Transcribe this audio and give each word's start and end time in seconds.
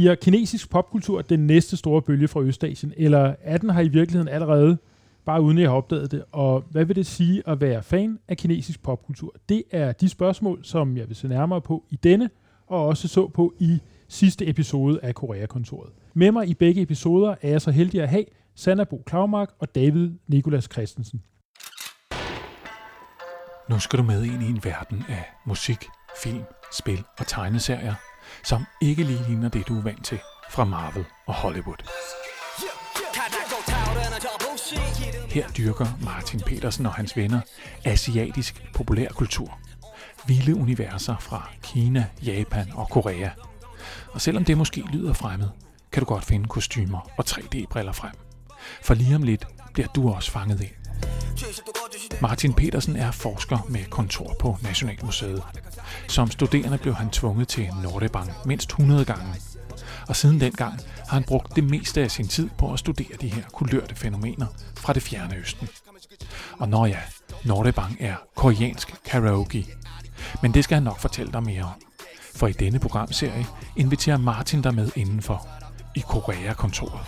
Bliver 0.00 0.14
kinesisk 0.14 0.70
popkultur 0.70 1.22
den 1.22 1.46
næste 1.46 1.76
store 1.76 2.02
bølge 2.02 2.28
fra 2.28 2.40
Østasien, 2.40 2.92
eller 2.96 3.34
er 3.42 3.58
den 3.58 3.70
her 3.70 3.80
i 3.80 3.88
virkeligheden 3.88 4.28
allerede, 4.28 4.78
bare 5.24 5.42
uden 5.42 5.58
at 5.58 5.62
jeg 5.62 5.70
har 5.70 5.76
opdaget 5.76 6.10
det? 6.10 6.24
Og 6.32 6.64
hvad 6.70 6.84
vil 6.84 6.96
det 6.96 7.06
sige 7.06 7.42
at 7.46 7.60
være 7.60 7.82
fan 7.82 8.18
af 8.28 8.36
kinesisk 8.36 8.82
popkultur? 8.82 9.34
Det 9.48 9.62
er 9.70 9.92
de 9.92 10.08
spørgsmål, 10.08 10.64
som 10.64 10.96
jeg 10.96 11.08
vil 11.08 11.16
se 11.16 11.28
nærmere 11.28 11.60
på 11.60 11.84
i 11.90 11.96
denne, 11.96 12.30
og 12.66 12.86
også 12.86 13.08
så 13.08 13.28
på 13.28 13.54
i 13.58 13.78
sidste 14.08 14.48
episode 14.48 15.00
af 15.02 15.14
Koreakontoret. 15.14 15.90
Med 16.14 16.32
mig 16.32 16.48
i 16.48 16.54
begge 16.54 16.82
episoder 16.82 17.34
er 17.42 17.48
jeg 17.48 17.60
så 17.60 17.70
heldig 17.70 18.02
at 18.02 18.08
have 18.08 18.24
Sanna 18.54 18.84
Bo 18.84 19.02
Klaumark 19.06 19.50
og 19.58 19.74
David 19.74 20.10
Nikolas 20.28 20.68
Christensen. 20.72 21.22
Nu 23.70 23.78
skal 23.78 23.98
du 23.98 24.04
med 24.04 24.24
ind 24.24 24.42
i 24.42 24.46
en 24.46 24.60
verden 24.64 25.04
af 25.08 25.24
musik, 25.46 25.84
film, 26.22 26.42
spil 26.72 27.04
og 27.18 27.26
tegneserier, 27.26 27.94
som 28.42 28.64
ikke 28.80 29.02
lige 29.02 29.24
ligner 29.28 29.48
det, 29.48 29.68
du 29.68 29.78
er 29.78 29.82
vant 29.82 30.04
til 30.04 30.18
fra 30.50 30.64
Marvel 30.64 31.04
og 31.26 31.34
Hollywood. 31.34 31.76
Her 35.28 35.48
dyrker 35.48 35.86
Martin 36.04 36.40
Petersen 36.40 36.86
og 36.86 36.94
hans 36.94 37.16
venner 37.16 37.40
asiatisk 37.84 38.64
populærkultur. 38.74 39.58
Vilde 40.26 40.54
universer 40.54 41.16
fra 41.20 41.48
Kina, 41.62 42.06
Japan 42.22 42.72
og 42.74 42.88
Korea. 42.88 43.30
Og 44.12 44.20
selvom 44.20 44.44
det 44.44 44.58
måske 44.58 44.80
lyder 44.92 45.12
fremmed, 45.12 45.48
kan 45.92 46.00
du 46.00 46.06
godt 46.06 46.24
finde 46.24 46.48
kostymer 46.48 47.10
og 47.16 47.24
3D-briller 47.28 47.92
frem. 47.92 48.12
For 48.82 48.94
lige 48.94 49.14
om 49.16 49.22
lidt 49.22 49.46
bliver 49.72 49.88
du 49.88 50.12
også 50.12 50.30
fanget 50.30 50.60
ind. 50.60 50.79
Martin 52.20 52.54
Petersen 52.54 52.96
er 52.96 53.10
forsker 53.10 53.58
med 53.68 53.84
kontor 53.84 54.36
på 54.38 54.56
Nationalmuseet. 54.62 55.42
Som 56.08 56.30
studerende 56.30 56.78
blev 56.78 56.94
han 56.94 57.10
tvunget 57.10 57.48
til 57.48 57.68
Nordebang 57.82 58.30
mindst 58.44 58.68
100 58.68 59.04
gange. 59.04 59.34
Og 60.08 60.16
siden 60.16 60.40
dengang 60.40 60.80
har 61.08 61.14
han 61.14 61.24
brugt 61.24 61.56
det 61.56 61.64
meste 61.64 62.02
af 62.02 62.10
sin 62.10 62.28
tid 62.28 62.48
på 62.58 62.72
at 62.72 62.78
studere 62.78 63.16
de 63.20 63.28
her 63.28 63.42
kulørte 63.52 63.94
fænomener 63.94 64.46
fra 64.76 64.92
det 64.92 65.02
fjerne 65.02 65.36
østen. 65.36 65.68
Og 66.58 66.68
når 66.68 66.86
ja, 66.86 66.98
Nordebang 67.44 67.96
er 68.00 68.14
koreansk 68.36 68.94
karaoke. 69.04 69.66
Men 70.42 70.54
det 70.54 70.64
skal 70.64 70.74
han 70.74 70.82
nok 70.82 70.98
fortælle 70.98 71.32
dig 71.32 71.42
mere 71.42 71.62
om. 71.62 71.82
For 72.34 72.46
i 72.46 72.52
denne 72.52 72.78
programserie 72.78 73.46
inviterer 73.76 74.16
Martin 74.16 74.62
dig 74.62 74.74
med 74.74 74.90
indenfor 74.96 75.48
i 75.94 76.00
Korea-kontoret. 76.00 77.06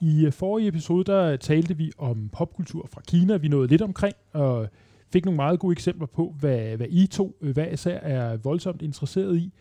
I 0.00 0.30
forrige 0.30 0.68
episode, 0.68 1.04
der 1.04 1.36
talte 1.36 1.76
vi 1.76 1.92
om 1.98 2.28
popkultur 2.32 2.88
fra 2.92 3.00
Kina. 3.06 3.36
Vi 3.36 3.48
nåede 3.48 3.68
lidt 3.68 3.82
omkring, 3.82 4.14
og 4.32 4.68
fik 5.12 5.24
nogle 5.24 5.36
meget 5.36 5.60
gode 5.60 5.72
eksempler 5.72 6.06
på, 6.06 6.34
hvad, 6.40 6.76
hvad 6.76 6.86
I 6.90 7.06
to 7.06 7.36
øh, 7.40 7.52
hvad 7.52 7.66
især 7.72 7.98
er 7.98 8.36
voldsomt 8.36 8.82
interesseret 8.82 9.36
i. 9.36 9.52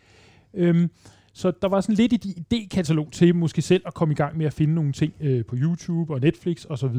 Øhm, 0.54 0.90
så 1.34 1.52
der 1.62 1.68
var 1.68 1.82
sådan 1.82 1.96
lidt 1.96 2.14
et 2.14 2.26
idékatalog 2.26 3.10
til 3.12 3.36
måske 3.36 3.62
selv 3.62 3.84
at 3.86 3.94
komme 3.94 4.12
i 4.12 4.16
gang 4.16 4.38
med 4.38 4.46
at 4.46 4.54
finde 4.54 4.74
nogle 4.74 4.92
ting 4.92 5.14
øh, 5.20 5.46
på 5.46 5.56
YouTube 5.58 6.14
og 6.14 6.20
Netflix 6.20 6.66
osv. 6.70 6.96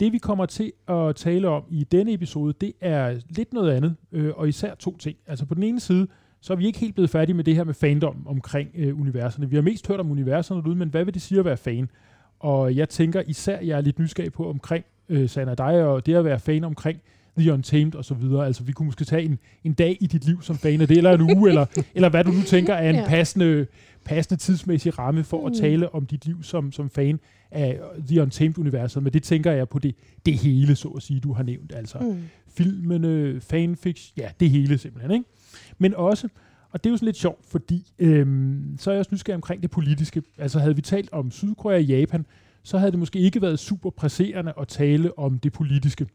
Det 0.00 0.12
vi 0.12 0.18
kommer 0.18 0.46
til 0.46 0.72
at 0.88 1.16
tale 1.16 1.48
om 1.48 1.62
i 1.70 1.84
denne 1.84 2.12
episode, 2.12 2.54
det 2.60 2.72
er 2.80 3.20
lidt 3.28 3.52
noget 3.52 3.70
andet, 3.70 3.96
øh, 4.12 4.32
og 4.36 4.48
især 4.48 4.74
to 4.74 4.96
ting. 4.96 5.16
Altså 5.26 5.46
på 5.46 5.54
den 5.54 5.62
ene 5.62 5.80
side, 5.80 6.08
så 6.40 6.52
er 6.52 6.56
vi 6.56 6.66
ikke 6.66 6.78
helt 6.78 6.94
blevet 6.94 7.10
færdige 7.10 7.36
med 7.36 7.44
det 7.44 7.54
her 7.54 7.64
med 7.64 7.74
fandom 7.74 8.26
omkring 8.26 8.70
øh, 8.74 9.00
universerne. 9.00 9.50
Vi 9.50 9.56
har 9.56 9.62
mest 9.62 9.88
hørt 9.88 10.00
om 10.00 10.10
universerne 10.10 10.62
derude, 10.62 10.76
men 10.76 10.88
hvad 10.88 11.04
vil 11.04 11.14
det 11.14 11.22
sige 11.22 11.38
at 11.38 11.44
være 11.44 11.56
fan? 11.56 11.90
Og 12.46 12.76
jeg 12.76 12.88
tænker 12.88 13.22
især, 13.26 13.60
jeg 13.60 13.76
er 13.76 13.80
lidt 13.80 13.98
nysgerrig 13.98 14.32
på 14.32 14.48
omkring 14.48 14.84
øh, 15.08 15.28
Sanna 15.28 15.54
dig, 15.54 15.84
og 15.84 16.06
det 16.06 16.14
at 16.14 16.24
være 16.24 16.40
fan 16.40 16.64
omkring 16.64 17.00
The 17.38 17.52
Untamed 17.52 17.94
og 17.94 18.04
så 18.04 18.14
videre. 18.14 18.46
Altså, 18.46 18.62
vi 18.62 18.72
kunne 18.72 18.86
måske 18.86 19.04
tage 19.04 19.22
en, 19.22 19.38
en 19.64 19.72
dag 19.72 19.96
i 20.00 20.06
dit 20.06 20.24
liv 20.24 20.42
som 20.42 20.56
fan 20.56 20.80
af 20.80 20.88
det, 20.88 20.96
eller 20.96 21.12
en 21.12 21.20
uge, 21.20 21.48
eller, 21.48 21.66
eller 21.94 22.08
hvad 22.08 22.24
du 22.24 22.30
nu 22.30 22.42
tænker 22.42 22.74
er 22.74 22.90
en 22.90 22.96
ja. 22.96 23.06
passende, 23.08 23.66
passende 24.04 24.40
tidsmæssig 24.42 24.98
ramme 24.98 25.24
for 25.24 25.40
mm. 25.40 25.46
at 25.46 25.52
tale 25.60 25.94
om 25.94 26.06
dit 26.06 26.26
liv 26.26 26.42
som, 26.42 26.72
som 26.72 26.90
fan 26.90 27.20
af 27.50 27.80
The 28.08 28.22
Untamed-universet. 28.22 29.02
Men 29.02 29.12
det 29.12 29.22
tænker 29.22 29.52
jeg 29.52 29.68
på 29.68 29.78
det, 29.78 29.94
det 30.26 30.34
hele, 30.34 30.76
så 30.76 30.88
at 30.88 31.02
sige, 31.02 31.20
du 31.20 31.32
har 31.32 31.42
nævnt. 31.42 31.72
Altså 31.74 31.98
mm. 31.98 32.22
filmene, 32.48 33.40
fanfics, 33.40 34.12
ja, 34.16 34.28
det 34.40 34.50
hele 34.50 34.78
simpelthen. 34.78 35.10
Ikke? 35.10 35.24
Men 35.78 35.94
også, 35.94 36.28
og 36.70 36.84
det 36.84 36.90
er 36.90 36.92
jo 36.92 36.96
sådan 36.96 37.06
lidt 37.06 37.16
sjovt, 37.16 37.46
fordi 37.46 37.92
øhm, 37.98 38.76
så 38.78 38.90
er 38.90 38.94
jeg 38.94 38.98
også 38.98 39.10
nysgerrig 39.12 39.34
omkring 39.34 39.62
det 39.62 39.70
politiske. 39.70 40.22
Altså 40.38 40.58
havde 40.58 40.76
vi 40.76 40.82
talt 40.82 41.12
om 41.12 41.30
Sydkorea 41.30 41.76
og 41.76 41.84
Japan, 41.84 42.26
så 42.62 42.78
havde 42.78 42.90
det 42.90 42.98
måske 42.98 43.18
ikke 43.18 43.42
været 43.42 43.58
super 43.58 43.90
presserende 43.90 44.52
at 44.60 44.68
tale 44.68 45.18
om 45.18 45.38
det 45.38 45.52
politiske. 45.52 46.06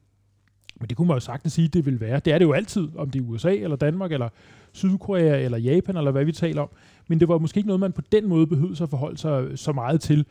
Men 0.79 0.89
det 0.89 0.97
kunne 0.97 1.07
man 1.07 1.15
jo 1.15 1.19
sagtens 1.19 1.53
sige, 1.53 1.67
det 1.67 1.85
vil 1.85 1.99
være. 1.99 2.19
Det 2.19 2.33
er 2.33 2.37
det 2.37 2.45
jo 2.45 2.51
altid, 2.51 2.87
om 2.95 3.09
det 3.09 3.21
er 3.21 3.23
USA 3.23 3.55
eller 3.55 3.75
Danmark 3.75 4.11
eller 4.11 4.29
Sydkorea 4.71 5.43
eller 5.43 5.57
Japan 5.57 5.97
eller 5.97 6.11
hvad 6.11 6.25
vi 6.25 6.31
taler 6.31 6.61
om. 6.61 6.69
Men 7.07 7.19
det 7.19 7.27
var 7.27 7.37
måske 7.37 7.57
ikke 7.57 7.67
noget, 7.67 7.79
man 7.79 7.91
på 7.91 8.01
den 8.11 8.29
måde 8.29 8.47
behøvede 8.47 8.83
at 8.83 8.89
forholde 8.89 9.17
sig 9.17 9.43
øh, 9.43 9.57
så 9.57 9.71
meget 9.71 10.01
til. 10.01 10.25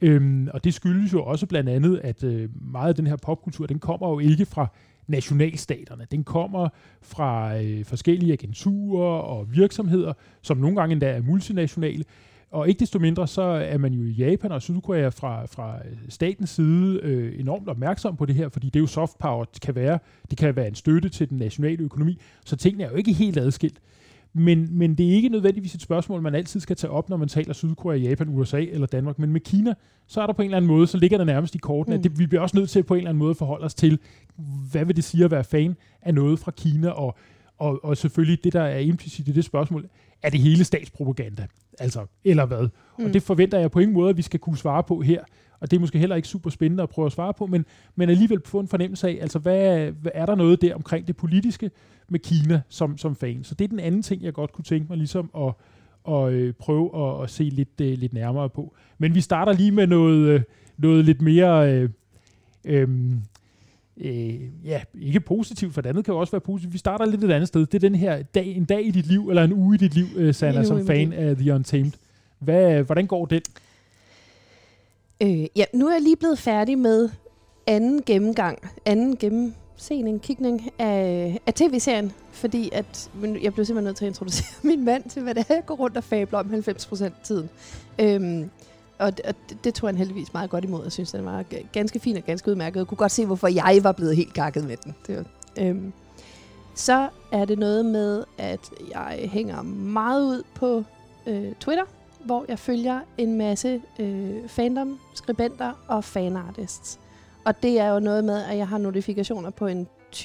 Øhm, 0.00 0.48
og 0.54 0.64
det 0.64 0.74
skyldes 0.74 1.12
jo 1.12 1.22
også 1.22 1.46
blandt 1.46 1.68
andet, 1.68 2.00
at 2.04 2.24
øh, 2.24 2.48
meget 2.72 2.88
af 2.88 2.94
den 2.94 3.06
her 3.06 3.16
popkultur, 3.16 3.66
den 3.66 3.78
kommer 3.78 4.08
jo 4.08 4.18
ikke 4.18 4.46
fra 4.46 4.66
nationalstaterne. 5.06 6.06
Den 6.10 6.24
kommer 6.24 6.68
fra 7.02 7.58
øh, 7.62 7.84
forskellige 7.84 8.32
agenturer 8.32 9.18
og 9.18 9.54
virksomheder, 9.54 10.12
som 10.42 10.56
nogle 10.56 10.76
gange 10.76 10.92
endda 10.92 11.10
er 11.10 11.22
multinationale. 11.22 12.04
Og 12.50 12.68
ikke 12.68 12.80
desto 12.80 12.98
mindre, 12.98 13.26
så 13.26 13.42
er 13.42 13.78
man 13.78 13.92
jo 13.92 14.02
i 14.02 14.10
Japan 14.10 14.52
og 14.52 14.62
Sydkorea 14.62 15.08
fra, 15.08 15.46
fra 15.46 15.76
øh, 15.76 15.96
statens 16.08 16.50
side 16.50 17.00
øh, 17.02 17.40
enormt 17.40 17.68
opmærksom 17.68 18.16
på 18.16 18.26
det 18.26 18.34
her, 18.34 18.48
fordi 18.48 18.66
det 18.66 18.76
er 18.76 18.80
jo 18.80 18.86
soft 18.86 19.18
power, 19.18 19.44
det 19.44 19.62
kan 19.62 19.74
være, 19.74 19.98
det 20.30 20.38
kan 20.38 20.56
være 20.56 20.68
en 20.68 20.74
støtte 20.74 21.08
til 21.08 21.30
den 21.30 21.38
nationale 21.38 21.84
økonomi, 21.84 22.18
så 22.44 22.56
tingene 22.56 22.84
er 22.84 22.90
jo 22.90 22.96
ikke 22.96 23.12
helt 23.12 23.38
adskilt. 23.38 23.80
Men, 24.38 24.78
men 24.78 24.94
det 24.94 25.06
er 25.06 25.10
ikke 25.10 25.28
nødvendigvis 25.28 25.74
et 25.74 25.82
spørgsmål, 25.82 26.22
man 26.22 26.34
altid 26.34 26.60
skal 26.60 26.76
tage 26.76 26.90
op, 26.90 27.08
når 27.08 27.16
man 27.16 27.28
taler 27.28 27.52
Sydkorea, 27.52 27.96
Japan, 27.96 28.28
USA 28.28 28.60
eller 28.60 28.86
Danmark. 28.86 29.18
Men 29.18 29.32
med 29.32 29.40
Kina, 29.40 29.74
så 30.06 30.20
er 30.20 30.26
der 30.26 30.32
på 30.32 30.42
en 30.42 30.46
eller 30.46 30.56
anden 30.56 30.68
måde, 30.68 30.86
så 30.86 30.98
ligger 30.98 31.18
der 31.18 31.24
nærmest 31.24 31.54
i 31.54 31.58
kortene, 31.58 31.96
mm. 31.96 31.98
at 31.98 32.04
det, 32.04 32.18
vi 32.18 32.26
bliver 32.26 32.42
også 32.42 32.56
nødt 32.56 32.70
til 32.70 32.82
på 32.82 32.94
en 32.94 32.98
eller 32.98 33.10
anden 33.10 33.18
måde 33.18 33.34
forholde 33.34 33.64
os 33.64 33.74
til, 33.74 33.98
hvad 34.70 34.84
vil 34.84 34.96
det 34.96 35.04
sige 35.04 35.24
at 35.24 35.30
være 35.30 35.44
fan 35.44 35.76
af 36.02 36.14
noget 36.14 36.38
fra 36.38 36.50
Kina, 36.50 36.88
og, 36.88 37.16
og, 37.58 37.84
og 37.84 37.96
selvfølgelig 37.96 38.44
det, 38.44 38.52
der 38.52 38.62
er 38.62 38.78
implicit 38.78 39.28
i 39.28 39.32
det 39.32 39.44
spørgsmål, 39.44 39.88
er 40.22 40.30
det 40.30 40.40
hele 40.40 40.64
statspropaganda? 40.64 41.46
Altså, 41.78 42.06
eller 42.24 42.46
hvad? 42.46 42.68
Mm. 42.98 43.04
Og 43.04 43.14
det 43.14 43.22
forventer 43.22 43.58
jeg 43.58 43.70
på 43.70 43.78
ingen 43.80 43.94
måde, 43.94 44.10
at 44.10 44.16
vi 44.16 44.22
skal 44.22 44.40
kunne 44.40 44.58
svare 44.58 44.82
på 44.82 45.00
her. 45.00 45.24
Og 45.60 45.70
det 45.70 45.76
er 45.76 45.80
måske 45.80 45.98
heller 45.98 46.16
ikke 46.16 46.28
super 46.28 46.50
spændende 46.50 46.82
at 46.82 46.88
prøve 46.88 47.06
at 47.06 47.12
svare 47.12 47.34
på, 47.34 47.46
men, 47.46 47.64
men 47.96 48.10
alligevel 48.10 48.40
få 48.44 48.60
en 48.60 48.68
fornemmelse 48.68 49.08
af, 49.08 49.18
altså 49.20 49.38
hvad, 49.38 49.90
hvad 49.90 50.12
er 50.14 50.26
der 50.26 50.34
noget 50.34 50.62
der 50.62 50.74
omkring 50.74 51.06
det 51.06 51.16
politiske 51.16 51.70
med 52.08 52.20
Kina 52.20 52.60
som, 52.68 52.98
som 52.98 53.16
fan? 53.16 53.44
Så 53.44 53.54
det 53.54 53.64
er 53.64 53.68
den 53.68 53.80
anden 53.80 54.02
ting, 54.02 54.22
jeg 54.22 54.32
godt 54.32 54.52
kunne 54.52 54.64
tænke 54.64 54.86
mig 54.88 54.98
ligesom 54.98 55.30
at, 55.36 55.52
at 56.14 56.32
øh, 56.32 56.52
prøve 56.52 56.90
at, 57.06 57.22
at 57.22 57.30
se 57.30 57.44
lidt, 57.44 57.80
uh, 57.80 57.86
lidt 57.86 58.12
nærmere 58.12 58.48
på. 58.48 58.74
Men 58.98 59.14
vi 59.14 59.20
starter 59.20 59.52
lige 59.52 59.70
med 59.70 59.86
noget, 59.86 60.34
uh, 60.34 60.40
noget 60.78 61.04
lidt 61.04 61.22
mere... 61.22 61.72
Øh, 61.72 61.90
øh, 62.64 62.88
øh, 63.96 64.34
ja, 64.64 64.80
ikke 65.00 65.20
positivt, 65.20 65.74
for 65.74 65.80
det 65.80 65.88
andet 65.88 66.04
kan 66.04 66.14
jo 66.14 66.20
også 66.20 66.30
være 66.30 66.40
positivt. 66.40 66.72
Vi 66.72 66.78
starter 66.78 67.04
lidt 67.06 67.24
et 67.24 67.30
andet 67.30 67.48
sted. 67.48 67.66
Det 67.66 67.74
er 67.74 67.88
den 67.88 67.94
her 67.94 68.22
dag, 68.22 68.46
en 68.46 68.64
dag 68.64 68.86
i 68.86 68.90
dit 68.90 69.06
liv, 69.06 69.28
eller 69.28 69.44
en 69.44 69.52
uge 69.52 69.74
i 69.74 69.78
dit 69.78 69.94
liv, 69.94 70.28
uh, 70.28 70.34
Sanna, 70.34 70.64
som 70.64 70.86
fan 70.86 71.12
af 71.12 71.36
The 71.36 71.54
Untamed. 71.54 71.92
Hvad, 72.38 72.82
hvordan 72.82 73.06
går 73.06 73.26
den? 73.26 73.42
Øh, 75.22 75.46
ja, 75.56 75.64
nu 75.74 75.88
er 75.88 75.92
jeg 75.92 76.02
lige 76.02 76.16
blevet 76.16 76.38
færdig 76.38 76.78
med 76.78 77.08
anden 77.66 78.02
gennemgang, 78.06 78.58
anden 78.84 79.16
gennemsening, 79.16 80.22
kigning 80.22 80.70
af, 80.78 81.38
af 81.46 81.54
tv-serien, 81.54 82.12
fordi 82.32 82.70
at, 82.72 83.10
jeg 83.42 83.54
blev 83.54 83.64
simpelthen 83.64 83.84
nødt 83.84 83.96
til 83.96 84.04
at 84.04 84.08
introducere 84.08 84.46
min 84.70 84.84
mand 84.84 85.10
til, 85.10 85.22
hvad 85.22 85.34
det 85.34 85.44
er, 85.48 85.54
jeg 85.54 85.66
går 85.66 85.74
rundt 85.74 85.96
og 85.96 86.04
fabler 86.04 86.38
om 86.38 86.54
90% 86.54 87.04
af 87.04 87.12
tiden. 87.24 87.50
Øhm, 87.98 88.50
og, 88.98 89.12
og 89.24 89.34
det, 89.48 89.64
det 89.64 89.74
tog 89.74 89.88
han 89.88 89.96
heldigvis 89.96 90.32
meget 90.32 90.50
godt 90.50 90.64
imod. 90.64 90.82
Jeg 90.82 90.92
synes, 90.92 91.12
den 91.12 91.24
var 91.24 91.44
ganske 91.72 91.98
fin 91.98 92.16
og 92.16 92.22
ganske 92.22 92.50
udmærket. 92.50 92.78
Jeg 92.78 92.86
kunne 92.86 92.98
godt 92.98 93.12
se, 93.12 93.26
hvorfor 93.26 93.48
jeg 93.48 93.80
var 93.82 93.92
blevet 93.92 94.16
helt 94.16 94.34
gakket 94.34 94.64
med 94.64 94.76
den. 94.76 94.94
Det 95.06 95.16
var, 95.16 95.24
øhm, 95.58 95.92
så 96.74 97.08
er 97.32 97.44
det 97.44 97.58
noget 97.58 97.84
med, 97.84 98.24
at 98.38 98.60
jeg 98.90 99.28
hænger 99.32 99.62
meget 99.62 100.24
ud 100.24 100.42
på 100.54 100.84
øh, 101.26 101.52
Twitter, 101.60 101.84
hvor 102.26 102.44
jeg 102.48 102.58
følger 102.58 103.00
en 103.18 103.38
masse 103.38 103.82
øh, 103.98 104.48
fandom, 104.48 104.98
skribenter 105.14 105.72
og 105.88 106.04
fanartists. 106.04 106.98
Og 107.44 107.62
det 107.62 107.80
er 107.80 107.88
jo 107.88 108.00
noget 108.00 108.24
med, 108.24 108.44
at 108.44 108.56
jeg 108.56 108.68
har 108.68 108.78
notifikationer 108.78 109.50
på 109.50 109.66
en 109.66 109.88
20-25 110.16 110.20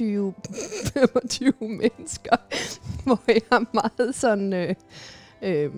mennesker, 1.81 2.35
hvor 3.05 3.19
jeg 3.27 3.41
er 3.51 3.65
meget 3.73 4.15
sådan 4.15 4.53
øh, 4.53 4.75
øh, 5.41 5.71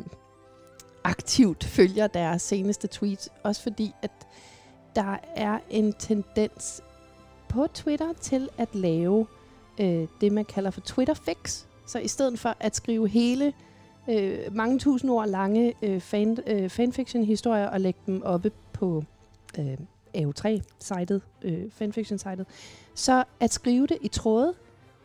aktivt 1.03 1.63
følger 1.63 2.07
deres 2.07 2.41
seneste 2.41 2.87
tweets. 2.87 3.29
Også 3.43 3.61
fordi, 3.61 3.91
at 4.01 4.11
der 4.95 5.17
er 5.35 5.59
en 5.69 5.93
tendens 5.93 6.81
på 7.49 7.67
Twitter 7.73 8.13
til 8.21 8.49
at 8.57 8.75
lave 8.75 9.27
øh, 9.79 10.07
det, 10.21 10.31
man 10.31 10.45
kalder 10.45 10.71
for 10.71 10.81
Twitter 10.81 11.13
fix. 11.13 11.63
Så 11.87 11.99
i 11.99 12.07
stedet 12.07 12.39
for 12.39 12.55
at 12.59 12.75
skrive 12.75 13.07
hele 13.07 13.53
øh, 14.09 14.39
mange 14.51 14.79
tusind 14.79 15.11
ord 15.11 15.27
lange 15.27 15.73
øh, 15.81 16.00
fan, 16.00 16.38
øh, 16.47 16.69
fanfiction-historier 16.69 17.67
og 17.67 17.81
lægge 17.81 18.00
dem 18.05 18.21
oppe 18.25 18.51
på 18.73 19.03
øh, 19.59 19.77
AO3-sitet, 20.17 21.21
øh, 21.41 21.71
fanfiction-sitet. 21.71 22.45
Så 22.95 23.23
at 23.39 23.53
skrive 23.53 23.88
det 23.88 23.97
i 24.01 24.07
tråde, 24.07 24.53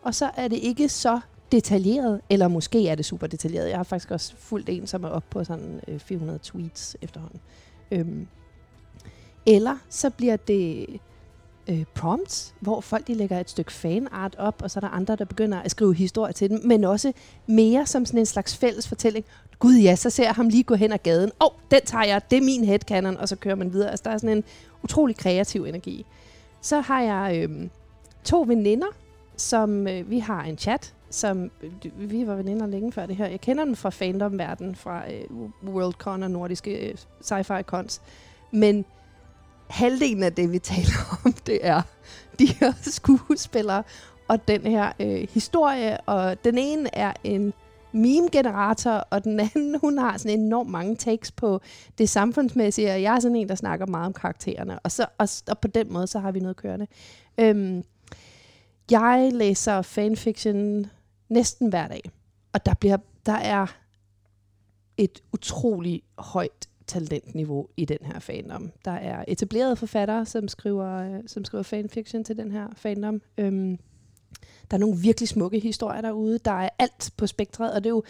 og 0.02 0.14
så 0.14 0.30
er 0.36 0.48
det 0.48 0.56
ikke 0.56 0.88
så 0.88 1.20
detaljeret, 1.52 2.20
eller 2.30 2.48
måske 2.48 2.88
er 2.88 2.94
det 2.94 3.04
super 3.04 3.26
detaljeret. 3.26 3.68
Jeg 3.68 3.76
har 3.76 3.84
faktisk 3.84 4.10
også 4.10 4.36
fulgt 4.36 4.68
en, 4.68 4.86
som 4.86 5.04
er 5.04 5.08
oppe 5.08 5.28
på 5.30 5.44
sådan 5.44 5.80
øh, 5.88 5.98
400 5.98 6.38
tweets 6.42 6.96
efterhånden. 7.02 7.40
Øhm. 7.90 8.26
Eller 9.46 9.76
så 9.88 10.10
bliver 10.10 10.36
det 10.36 10.86
øh, 11.68 11.84
prompts, 11.94 12.54
hvor 12.60 12.80
folk 12.80 13.06
de 13.06 13.14
lægger 13.14 13.40
et 13.40 13.50
stykke 13.50 13.72
fanart 13.72 14.36
op, 14.38 14.62
og 14.62 14.70
så 14.70 14.78
er 14.78 14.80
der 14.80 14.88
andre, 14.88 15.16
der 15.16 15.24
begynder 15.24 15.60
at 15.60 15.70
skrive 15.70 15.94
historier 15.94 16.32
til 16.32 16.50
dem, 16.50 16.60
men 16.64 16.84
også 16.84 17.12
mere 17.46 17.86
som 17.86 18.06
sådan 18.06 18.20
en 18.20 18.26
slags 18.26 18.56
fælles 18.56 18.88
fortælling. 18.88 19.24
Gud 19.58 19.74
ja, 19.74 19.96
så 19.96 20.10
ser 20.10 20.24
jeg 20.24 20.34
ham 20.34 20.48
lige 20.48 20.62
gå 20.62 20.74
hen 20.74 20.92
ad 20.92 20.98
gaden. 20.98 21.30
Åh, 21.40 21.46
oh, 21.46 21.52
den 21.70 21.80
tager 21.84 22.04
jeg, 22.04 22.22
det 22.30 22.36
er 22.36 22.42
min 22.42 22.64
headcanon, 22.64 23.16
og 23.16 23.28
så 23.28 23.36
kører 23.36 23.54
man 23.54 23.72
videre. 23.72 23.90
Altså, 23.90 24.02
der 24.04 24.10
er 24.10 24.18
sådan 24.18 24.36
en 24.36 24.44
utrolig 24.82 25.16
kreativ 25.16 25.64
energi. 25.64 26.06
Så 26.60 26.80
har 26.80 27.02
jeg 27.02 27.36
øh, 27.36 27.68
to 28.24 28.44
veninder, 28.48 28.86
som 29.36 29.88
øh, 29.88 30.10
vi 30.10 30.18
har 30.18 30.42
en 30.42 30.58
chat, 30.58 30.94
som 31.10 31.50
øh, 31.62 32.10
vi 32.10 32.26
var 32.26 32.34
veninder 32.34 32.66
længe 32.66 32.92
før 32.92 33.06
det 33.06 33.16
her. 33.16 33.26
Jeg 33.26 33.40
kender 33.40 33.64
dem 33.64 33.76
fra 33.76 33.90
fandomverdenen, 33.90 34.74
fra 34.74 35.02
øh, 35.12 35.24
Worldcon 35.74 36.22
og 36.22 36.30
nordiske 36.30 36.88
øh, 36.88 36.94
sci-fi 37.20 37.62
cons. 37.62 38.00
Men 38.50 38.84
halvdelen 39.70 40.22
af 40.22 40.32
det, 40.32 40.52
vi 40.52 40.58
taler 40.58 41.08
om, 41.24 41.32
det 41.32 41.58
er 41.62 41.82
de 42.38 42.46
her 42.46 42.72
skuespillere 42.82 43.82
og 44.28 44.48
den 44.48 44.62
her 44.62 44.92
øh, 45.00 45.28
historie. 45.30 46.00
Og 46.00 46.44
den 46.44 46.58
ene 46.58 46.94
er 46.94 47.12
en 47.24 47.52
meme-generator, 47.92 48.90
og 48.90 49.24
den 49.24 49.40
anden, 49.40 49.78
hun 49.80 49.98
har 49.98 50.18
sådan 50.18 50.40
enormt 50.40 50.70
mange 50.70 50.96
takes 50.96 51.32
på 51.32 51.60
det 51.98 52.08
samfundsmæssige, 52.08 52.92
og 52.92 53.02
jeg 53.02 53.16
er 53.16 53.20
sådan 53.20 53.36
en, 53.36 53.48
der 53.48 53.54
snakker 53.54 53.86
meget 53.86 54.06
om 54.06 54.12
karaktererne. 54.12 54.78
Og, 54.78 54.92
så, 54.92 55.06
og, 55.18 55.28
og 55.48 55.58
på 55.58 55.68
den 55.68 55.92
måde, 55.92 56.06
så 56.06 56.18
har 56.18 56.32
vi 56.32 56.40
noget 56.40 56.56
kørende. 56.56 56.86
Øhm, 57.38 57.84
jeg 58.90 59.30
læser 59.32 59.82
fanfiction 59.82 60.86
næsten 61.28 61.68
hver 61.68 61.88
dag, 61.88 62.10
og 62.52 62.66
der, 62.66 62.74
bliver, 62.74 62.96
der 63.26 63.32
er 63.32 63.66
et 64.96 65.22
utrolig 65.32 66.02
højt 66.18 66.67
talentniveau 66.88 67.68
i 67.76 67.84
den 67.84 67.98
her 68.02 68.18
fandom. 68.18 68.70
Der 68.84 68.90
er 68.90 69.24
etablerede 69.28 69.76
forfattere, 69.76 70.26
som 70.26 70.48
skriver, 70.48 70.86
øh, 70.86 71.20
som 71.26 71.44
skriver 71.44 71.62
fanfiction 71.62 72.24
til 72.24 72.36
den 72.36 72.52
her 72.52 72.66
fandom. 72.76 73.22
Øhm, 73.38 73.78
der 74.70 74.76
er 74.76 74.78
nogle 74.78 74.98
virkelig 74.98 75.28
smukke 75.28 75.58
historier 75.58 76.00
derude. 76.00 76.38
Der 76.38 76.50
er 76.50 76.68
alt 76.78 77.10
på 77.16 77.26
spektret, 77.26 77.72
og 77.72 77.84
det 77.84 77.86
er 77.86 77.94
jo 77.94 78.02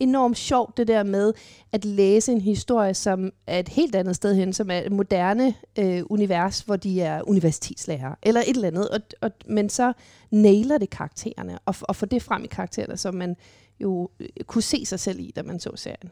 enormt 0.00 0.38
sjovt 0.38 0.76
det 0.76 0.88
der 0.88 1.02
med 1.02 1.32
at 1.72 1.84
læse 1.84 2.32
en 2.32 2.40
historie, 2.40 2.94
som 2.94 3.32
er 3.46 3.58
et 3.58 3.68
helt 3.68 3.94
andet 3.94 4.16
sted 4.16 4.34
hen, 4.34 4.52
som 4.52 4.70
er 4.70 4.78
et 4.78 4.92
moderne 4.92 5.54
øh, 5.78 6.02
univers, 6.10 6.60
hvor 6.60 6.76
de 6.76 7.00
er 7.00 7.22
universitetslærer 7.28 8.14
eller 8.22 8.40
et 8.40 8.48
eller 8.48 8.68
andet. 8.68 8.88
Og, 8.88 9.00
og, 9.20 9.30
men 9.46 9.68
så 9.68 9.92
nailer 10.30 10.78
det 10.78 10.90
karaktererne, 10.90 11.58
og, 11.66 11.74
og 11.82 11.96
får 11.96 12.06
det 12.06 12.22
frem 12.22 12.44
i 12.44 12.46
karaktererne, 12.46 12.96
som 12.96 13.14
man 13.14 13.36
jo 13.80 14.10
øh, 14.20 14.28
kunne 14.46 14.62
se 14.62 14.86
sig 14.86 15.00
selv 15.00 15.20
i, 15.20 15.32
da 15.36 15.42
man 15.42 15.60
så 15.60 15.70
serien 15.76 16.10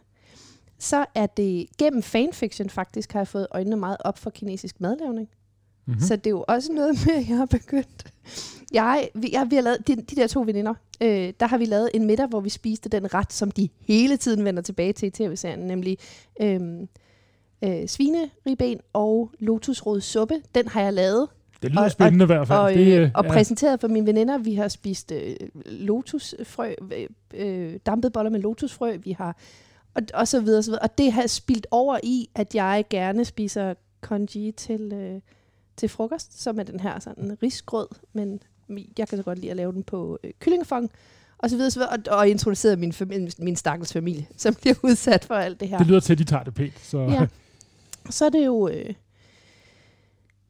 så 0.79 1.07
er 1.15 1.27
det 1.27 1.67
gennem 1.79 2.03
fanfiction 2.03 2.71
faktisk, 2.71 3.13
har 3.13 3.21
jeg 3.21 3.29
fået 3.29 3.47
øjnene 3.51 3.77
meget 3.77 3.97
op 4.01 4.19
for 4.19 4.31
kinesisk 4.31 4.81
madlavning. 4.81 5.29
Mm-hmm. 5.87 6.01
Så 6.01 6.17
det 6.17 6.27
er 6.27 6.31
jo 6.31 6.45
også 6.49 6.73
noget 6.73 7.07
med, 7.07 7.15
at 7.15 7.29
jeg 7.29 7.37
har 7.37 7.47
begyndt. 7.47 8.13
Jeg, 8.73 9.09
vi, 9.15 9.31
jeg, 9.33 9.47
vi 9.51 9.55
har 9.57 9.63
lavet, 9.63 9.89
de, 9.89 9.97
de 9.97 10.17
der 10.17 10.27
to 10.27 10.41
veninder, 10.41 10.75
øh, 11.03 11.33
der 11.41 11.47
har 11.47 11.59
vi 11.59 11.65
lavet 11.65 11.91
en 11.95 12.07
middag, 12.07 12.27
hvor 12.27 12.41
vi 12.41 12.49
spiste 12.49 12.89
den 12.89 13.15
ret, 13.15 13.33
som 13.33 13.51
de 13.51 13.69
hele 13.81 14.17
tiden 14.17 14.45
vender 14.45 14.63
tilbage 14.63 14.93
til 14.93 15.07
i 15.07 15.11
tv-serien, 15.11 15.59
nemlig 15.59 15.99
øh, 16.41 16.61
øh, 17.65 17.89
svineribben 17.89 18.81
og 18.93 19.31
lotusrød 19.39 20.01
suppe. 20.01 20.43
Den 20.55 20.69
har 20.69 20.81
jeg 20.81 20.93
lavet. 20.93 21.29
Det 21.63 21.71
lyder 21.71 21.83
og, 21.83 21.91
spændende 21.91 22.23
i 22.23 22.27
hvert 22.27 22.49
fald. 22.49 22.59
Og, 22.59 22.75
det, 22.75 22.99
øh, 22.99 23.11
og 23.15 23.25
ja. 23.25 23.33
præsenteret 23.33 23.81
for 23.81 23.89
mine 23.89 24.07
veninder. 24.07 24.39
Vi 24.39 24.55
har 24.55 24.69
spist 24.69 25.13
øh, 25.13 25.37
lotusfrø, 25.67 26.75
øh, 26.93 27.07
øh, 27.35 27.79
dampet 27.87 28.13
boller 28.13 28.31
med 28.31 28.41
lotusfrø. 28.41 28.97
Vi 28.97 29.13
har 29.13 29.37
og, 29.99 30.21
og 30.21 30.29
så 30.29 30.41
videre, 30.41 30.63
så 30.63 30.71
videre. 30.71 30.83
Og 30.83 30.99
det 30.99 31.13
har 31.13 31.27
spildt 31.27 31.67
over 31.71 31.99
i, 32.03 32.29
at 32.35 32.55
jeg 32.55 32.85
gerne 32.91 33.25
spiser 33.25 33.75
congee 34.01 34.53
til, 34.53 34.93
øh, 34.93 35.21
til 35.77 35.89
frokost, 35.89 36.43
som 36.43 36.59
er 36.59 36.63
den 36.63 36.81
her 36.81 36.99
sådan 36.99 37.37
risgrød, 37.43 37.89
men 38.13 38.41
jeg 38.99 39.09
kan 39.09 39.19
så 39.19 39.23
godt 39.23 39.39
lide 39.39 39.51
at 39.51 39.57
lave 39.57 39.73
den 39.73 39.83
på 39.83 40.19
øh, 40.25 40.31
kyllingefong, 40.41 40.91
og 41.39 41.51
så 41.51 41.57
videre, 41.57 41.71
så 41.71 41.81
videre 41.81 41.93
og, 41.93 42.19
og 42.19 42.29
introducere 42.29 42.77
min, 42.77 42.93
familie, 42.93 43.31
min 43.39 43.57
stakkels 43.57 43.93
familie, 43.93 44.27
som 44.37 44.55
bliver 44.55 44.75
udsat 44.83 45.25
for 45.25 45.35
alt 45.35 45.61
det 45.61 45.69
her. 45.69 45.79
Det 45.79 45.87
lyder 45.87 46.01
til, 46.01 46.13
at 46.13 46.19
de 46.19 46.25
tager 46.25 46.43
det 46.43 46.55
pænt. 46.55 46.81
Så. 46.81 46.99
Ja. 46.99 47.27
Så 48.11 48.25
er 48.25 48.31
det 48.31 48.47
jo... 48.47 48.69
Øh, 48.69 48.95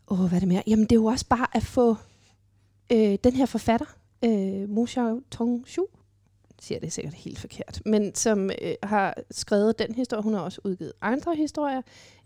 åh, 0.08 0.18
hvad 0.18 0.32
er 0.32 0.38
det 0.38 0.48
mere? 0.48 0.62
Jamen, 0.66 0.84
det 0.84 0.92
er 0.92 1.00
jo 1.00 1.04
også 1.04 1.26
bare 1.26 1.46
at 1.52 1.62
få 1.62 1.96
øh, 2.92 3.18
den 3.24 3.32
her 3.32 3.46
forfatter, 3.46 3.86
øh, 4.24 4.68
Mo 4.68 4.86
Xiao 4.86 5.20
Tong 5.30 5.68
Shu, 5.68 5.86
siger 6.60 6.80
det 6.80 6.92
sikkert 6.92 7.14
helt 7.14 7.38
forkert, 7.38 7.80
men 7.86 8.14
som 8.14 8.50
øh, 8.62 8.74
har 8.82 9.14
skrevet 9.30 9.78
den 9.78 9.94
historie. 9.94 10.22
Hun 10.22 10.34
har 10.34 10.40
også 10.40 10.60
udgivet 10.64 10.92
andre 11.02 11.34
historier. 11.34 11.82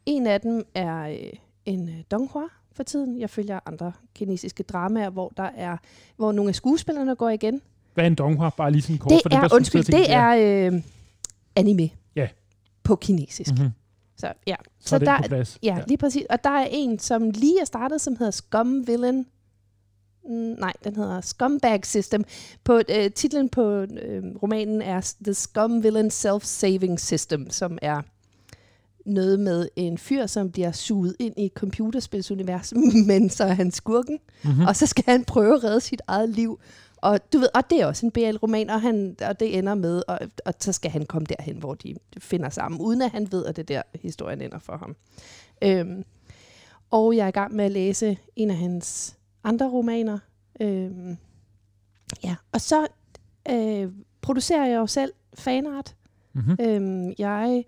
En 0.06 0.26
af 0.26 0.40
dem 0.40 0.66
er 0.74 1.02
øh, 1.02 1.32
en 1.64 1.88
øh, 1.88 1.94
donghua 2.10 2.44
for 2.72 2.82
tiden. 2.82 3.20
Jeg 3.20 3.30
følger 3.30 3.60
andre 3.66 3.92
kinesiske 4.14 4.62
dramaer, 4.62 5.10
hvor 5.10 5.32
der 5.36 5.50
er, 5.56 5.76
hvor 6.16 6.32
nogle 6.32 6.48
af 6.48 6.54
skuespillerne 6.54 7.16
går 7.16 7.28
igen. 7.28 7.62
Hvad 7.94 8.04
er 8.04 8.06
en 8.06 8.14
donghua? 8.14 8.50
Bare 8.50 8.70
lige 8.70 8.82
sådan 8.82 8.98
kort. 8.98 9.10
Det 9.10 9.20
for 9.22 9.36
er, 9.36 9.40
dem, 9.40 9.56
undskyld, 9.56 9.84
det 9.84 10.10
er 10.10 10.68
øh, 10.72 10.82
anime. 11.56 11.90
Ja. 12.16 12.28
På 12.82 12.96
kinesisk. 12.96 13.50
Mm-hmm. 13.50 13.70
Så 14.16 14.32
ja. 14.46 14.56
Så, 14.80 14.88
så 14.88 14.94
er 14.94 14.98
der. 14.98 15.56
Ja, 15.62 15.76
ja, 15.76 15.82
lige 15.86 15.98
præcis. 15.98 16.22
Og 16.30 16.44
der 16.44 16.50
er 16.50 16.66
en, 16.70 16.98
som 16.98 17.30
lige 17.30 17.60
er 17.60 17.64
startet, 17.64 18.00
som 18.00 18.16
hedder 18.16 18.30
Scum 18.30 18.86
Villain 18.86 19.26
nej, 20.30 20.72
den 20.84 20.96
hedder 20.96 21.20
Scumbag 21.20 21.86
System. 21.86 22.24
På, 22.64 22.80
øh, 22.88 23.10
titlen 23.10 23.48
på 23.48 23.70
øh, 23.80 24.22
romanen 24.42 24.82
er 24.82 25.14
The 25.24 25.34
Scum 25.34 25.82
Villain 25.82 26.10
Self-Saving 26.10 26.96
System, 26.96 27.50
som 27.50 27.78
er 27.82 28.02
noget 29.06 29.40
med 29.40 29.68
en 29.76 29.98
fyr, 29.98 30.26
som 30.26 30.50
bliver 30.50 30.72
suget 30.72 31.16
ind 31.18 31.34
i 31.38 31.50
computerspilsuniverset, 31.54 32.78
men 33.10 33.30
så 33.30 33.44
er 33.44 33.52
han 33.52 33.70
skurken, 33.70 34.18
mm-hmm. 34.44 34.64
og 34.66 34.76
så 34.76 34.86
skal 34.86 35.04
han 35.06 35.24
prøve 35.24 35.54
at 35.54 35.64
redde 35.64 35.80
sit 35.80 36.02
eget 36.06 36.28
liv. 36.28 36.60
Og, 36.96 37.32
du 37.32 37.38
ved, 37.38 37.48
og 37.54 37.70
det 37.70 37.80
er 37.80 37.86
også 37.86 38.06
en 38.06 38.12
BL-roman, 38.12 38.70
og, 38.70 38.80
han, 38.80 39.16
og 39.28 39.40
det 39.40 39.58
ender 39.58 39.74
med, 39.74 40.02
og, 40.08 40.18
og 40.44 40.54
så 40.58 40.72
skal 40.72 40.90
han 40.90 41.06
komme 41.06 41.26
derhen, 41.26 41.56
hvor 41.56 41.74
de 41.74 41.94
finder 42.18 42.48
sammen, 42.48 42.80
uden 42.80 43.02
at 43.02 43.10
han 43.10 43.32
ved, 43.32 43.46
at 43.46 43.56
det 43.56 43.68
der 43.68 43.82
historien 44.02 44.40
ender 44.40 44.58
for 44.58 44.76
ham. 44.76 44.96
Øhm, 45.62 46.04
og 46.90 47.16
jeg 47.16 47.24
er 47.24 47.28
i 47.28 47.30
gang 47.30 47.54
med 47.54 47.64
at 47.64 47.72
læse 47.72 48.18
en 48.36 48.50
af 48.50 48.56
hans 48.56 49.16
andre 49.44 49.68
romaner. 49.68 50.18
Øhm, 50.60 51.16
ja, 52.24 52.36
og 52.52 52.60
så 52.60 52.86
øh, 53.50 53.92
producerer 54.20 54.66
jeg 54.66 54.76
jo 54.76 54.86
selv 54.86 55.12
fanart. 55.34 55.96
Mm-hmm. 56.32 56.56
Øhm, 56.60 57.12
jeg 57.18 57.64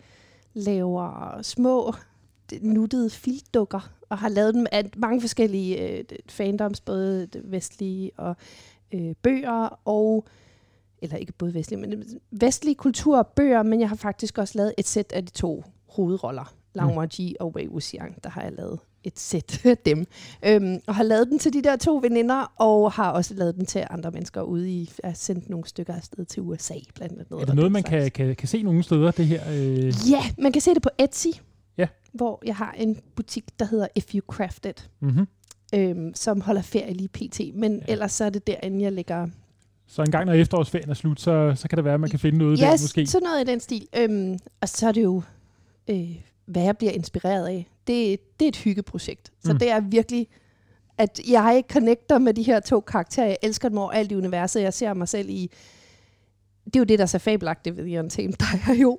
laver 0.55 1.39
små 1.43 1.95
nuttede 2.61 3.11
filtdukker, 3.11 3.93
og 4.09 4.19
har 4.19 4.29
lavet 4.29 4.55
dem 4.55 4.67
af 4.73 4.91
mange 4.97 5.21
forskellige 5.21 5.99
øh, 5.99 6.05
fandoms, 6.29 6.81
både 6.81 7.29
vestlige 7.45 8.11
og 8.17 8.37
øh, 8.95 9.15
bøger, 9.23 9.81
og 9.85 10.25
eller 10.99 11.17
ikke 11.17 11.33
både 11.33 11.55
vestlige, 11.55 11.81
men 11.81 12.21
vestlige 12.31 12.75
kultur 12.75 13.19
og 13.19 13.27
bøger, 13.27 13.63
men 13.63 13.81
jeg 13.81 13.89
har 13.89 13.97
faktisk 13.97 14.39
også 14.39 14.59
lavet 14.59 14.75
et 14.79 14.87
sæt 14.87 15.13
af 15.13 15.27
de 15.27 15.33
to 15.33 15.65
hovedroller, 15.89 16.55
Lang 16.75 16.93
mm. 16.93 17.09
Og 17.41 17.55
Wei 17.55 17.69
Wuxiang, 17.69 18.25
der 18.25 18.31
har 18.31 18.43
jeg 18.43 18.53
lavet 18.53 18.79
et 19.05 19.19
sæt 19.19 19.61
af 19.65 19.79
dem. 19.79 20.07
Øhm, 20.45 20.81
og 20.87 20.95
har 20.95 21.03
lavet 21.03 21.29
den 21.29 21.39
til 21.39 21.53
de 21.53 21.63
der 21.63 21.77
to 21.77 21.97
veninder, 22.03 22.53
og 22.57 22.93
har 22.93 23.11
også 23.11 23.35
lavet 23.35 23.55
den 23.55 23.67
til 23.67 23.87
andre 23.91 24.11
mennesker 24.11 24.43
ude 24.43 24.71
i, 24.71 24.91
har 25.05 25.13
sendt 25.13 25.51
nogle 25.51 25.67
stykker 25.67 25.95
afsted 25.95 26.25
til 26.25 26.43
USA, 26.43 26.75
blandt 26.95 27.13
andet. 27.13 27.41
Er 27.41 27.45
det 27.45 27.55
noget, 27.55 27.73
man 27.73 27.83
kan, 27.83 28.11
kan, 28.11 28.37
kan 28.37 28.49
se 28.49 28.63
nogle 28.63 28.83
steder, 28.83 29.11
det 29.11 29.27
her? 29.27 29.43
Øh? 29.53 29.93
Ja, 30.11 30.23
man 30.39 30.53
kan 30.53 30.63
se 30.63 30.75
det 30.75 30.83
på 30.83 30.91
Etsy, 30.99 31.27
ja. 31.79 31.87
hvor 32.13 32.43
jeg 32.47 32.57
har 32.57 32.75
en 32.79 33.01
butik, 33.17 33.45
der 33.59 33.65
hedder 33.65 33.87
If 33.95 34.15
You 34.15 34.21
Craft 34.21 34.67
It, 34.67 34.91
mm-hmm. 35.01 35.27
øhm, 35.75 36.15
som 36.15 36.41
holder 36.41 36.63
ferie 36.63 36.95
lige 36.95 37.09
pt. 37.09 37.41
Men 37.55 37.83
ja. 37.89 37.93
ellers 37.93 38.13
så 38.13 38.25
er 38.25 38.31
det 38.31 38.47
derinde, 38.47 38.83
jeg 38.83 38.93
lægger 38.93 39.27
så 39.87 40.03
en 40.03 40.11
gang 40.11 40.27
når 40.27 40.33
efterårsferien 40.33 40.91
er 40.91 40.95
slut, 40.95 41.21
så, 41.21 41.53
så 41.57 41.69
kan 41.69 41.77
det 41.77 41.85
være, 41.85 41.95
at 41.95 42.01
man 42.01 42.11
kan 42.11 42.19
finde 42.19 42.39
noget 42.39 42.61
ja, 42.61 42.67
der 42.67 42.73
måske. 42.73 43.07
sådan 43.07 43.27
noget 43.27 43.49
i 43.49 43.51
den 43.51 43.61
stil. 43.61 43.87
Øhm, 43.97 44.39
og 44.61 44.69
så 44.69 44.89
er 44.89 44.93
det 44.93 45.03
jo, 45.03 45.23
øh, 45.91 46.17
hvad 46.47 46.63
jeg 46.63 46.77
bliver 46.77 46.93
inspireret 46.93 47.47
af 47.47 47.69
det, 47.87 48.21
det 48.41 48.45
er 48.45 48.49
et 48.49 48.57
hyggeprojekt. 48.57 49.33
Så 49.45 49.53
mm. 49.53 49.59
det 49.59 49.71
er 49.71 49.81
virkelig, 49.81 50.29
at 50.99 51.21
jeg 51.29 51.65
connecter 51.71 52.19
med 52.19 52.35
de 52.35 52.43
her 52.43 52.61
to 52.61 52.81
karakterer. 52.81 53.27
Jeg 53.27 53.39
elsker 53.43 53.69
dem 53.69 53.79
over 53.79 53.91
alt 53.91 54.13
i 54.13 54.17
universet. 54.17 54.63
Jeg 54.63 54.75
ser 54.75 54.95
mig 54.95 55.09
selv 55.09 55.29
i... 55.29 55.51
Det 56.65 56.77
er 56.77 56.81
jo 56.81 56.85
det, 56.85 56.99
der 56.99 57.05
er 57.05 57.07
så 57.07 57.19
fabelagtigt 57.19 57.77
ved 57.77 57.85
Jørgen 57.87 58.11
Tem. 58.11 58.33
Der 58.33 58.45
er 58.69 58.75
jo 58.75 58.99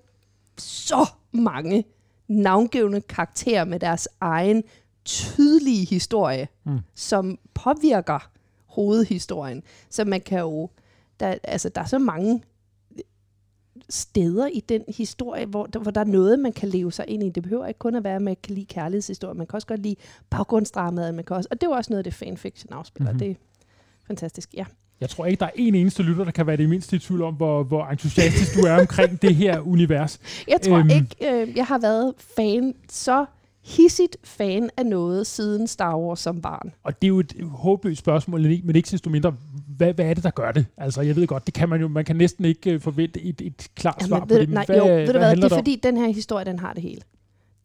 så 0.58 1.06
mange 1.32 1.86
navngivende 2.28 3.02
karakterer 3.02 3.66
med 3.66 3.80
deres 3.80 4.10
egen 4.22 4.64
tydelige 5.06 5.86
historie, 5.86 6.48
mm. 6.64 6.80
som 6.96 7.40
påvirker 7.54 8.30
hovedhistorien. 8.66 9.64
Så 9.90 10.06
man 10.06 10.22
kan 10.22 10.40
jo... 10.40 10.70
Der, 11.20 11.36
altså, 11.44 11.70
der 11.70 11.82
er 11.82 11.86
så 11.86 12.00
mange 12.00 12.44
steder 13.90 14.48
i 14.48 14.60
den 14.70 14.84
historie, 14.88 15.46
hvor 15.46 15.66
der, 15.66 15.80
hvor 15.80 15.92
der 15.92 16.02
er 16.02 16.06
noget, 16.06 16.40
man 16.40 16.54
kan 16.54 16.70
leve 16.70 16.92
sig 16.92 17.06
ind 17.08 17.24
i. 17.24 17.30
Det 17.30 17.44
behøver 17.44 17.68
ikke 17.68 17.78
kun 17.78 17.96
at 17.96 18.04
være, 18.04 18.16
at 18.16 18.22
man 18.22 18.38
kan 18.44 18.56
lide 18.56 18.66
kærlighedshistorie. 18.66 19.34
Man 19.34 19.48
kan 19.48 19.56
også 19.56 19.68
godt 19.68 19.82
lide 19.82 19.96
baggrundsdramaet. 20.30 21.14
Man 21.14 21.26
kan 21.26 21.36
også, 21.36 21.48
og 21.52 21.62
det 21.62 21.68
er 21.68 21.72
jo 21.72 21.76
også 21.76 21.92
noget 21.92 22.00
af 22.00 22.04
det 22.04 22.14
fanfiction 22.14 22.74
afspiller. 22.74 23.12
Mm-hmm. 23.12 23.20
Det 23.20 23.32
er 23.32 23.36
fantastisk, 24.08 24.54
ja. 24.54 24.66
Jeg 25.02 25.10
tror 25.10 25.26
ikke, 25.26 25.40
der 25.40 25.46
er 25.46 25.52
en 25.56 25.76
eneste 25.76 26.04
lytter, 26.04 26.24
der 26.24 26.32
kan 26.32 26.48
være 26.48 26.58
det 26.58 26.70
mindste 26.70 26.96
i 26.96 27.00
tvivl 27.00 27.22
om, 27.22 27.34
hvor, 27.34 27.64
hvor 27.64 27.86
entusiastisk 27.86 28.56
du 28.56 28.60
er 28.60 28.80
omkring 28.80 29.22
det 29.22 29.36
her 29.36 29.60
univers. 29.60 30.20
Jeg 30.48 30.62
tror 30.62 30.78
øhm, 30.78 30.90
ikke, 30.90 31.42
øh, 31.42 31.58
jeg 31.58 31.66
har 31.66 31.80
været 31.80 32.14
fan, 32.36 32.76
så 32.90 33.26
hissigt 33.66 34.18
fan 34.24 34.70
af 34.78 34.86
noget 34.86 35.28
siden 35.28 35.68
Star 35.68 35.98
Wars 35.98 36.20
som 36.20 36.42
barn. 36.42 36.74
Og 36.84 37.02
det 37.02 37.08
er 37.08 37.10
jo 37.10 37.20
et 37.20 37.34
håbløst 37.44 38.00
spørgsmål, 38.00 38.42
men 38.42 38.76
ikke 38.76 38.90
sidst 38.90 39.06
du 39.06 39.10
mindre, 39.10 39.36
hvad, 39.68 39.94
hvad 39.94 40.06
er 40.06 40.14
det, 40.14 40.24
der 40.24 40.30
gør 40.30 40.52
det? 40.52 40.66
Altså, 40.78 41.02
jeg 41.02 41.16
ved 41.16 41.28
godt, 41.28 41.46
det 41.46 41.54
kan 41.54 41.70
man 41.70 41.82
jo, 41.82 41.88
man 41.88 42.06
kan 42.06 42.16
næsten 42.16 42.46
ikke 42.46 42.76
uh, 42.76 42.82
forvente 42.82 43.22
et, 43.22 43.42
et 43.42 43.68
klart 43.76 43.96
Jamen, 44.02 44.08
svar 44.08 44.20
ved, 44.20 44.28
på 44.28 44.42
det. 44.42 44.50
Men 44.50 44.54
nej, 44.54 44.66
hvad, 44.66 44.78
jo, 44.78 44.88
ved 44.88 45.08
du 45.08 45.18
hvad, 45.18 45.36
det 45.36 45.44
er 45.44 45.50
fordi, 45.50 45.76
den 45.84 45.98
her 45.98 46.08
historie, 46.08 46.46
den 46.46 46.60
har 46.60 46.74
det 46.74 46.82
hele. 46.82 47.02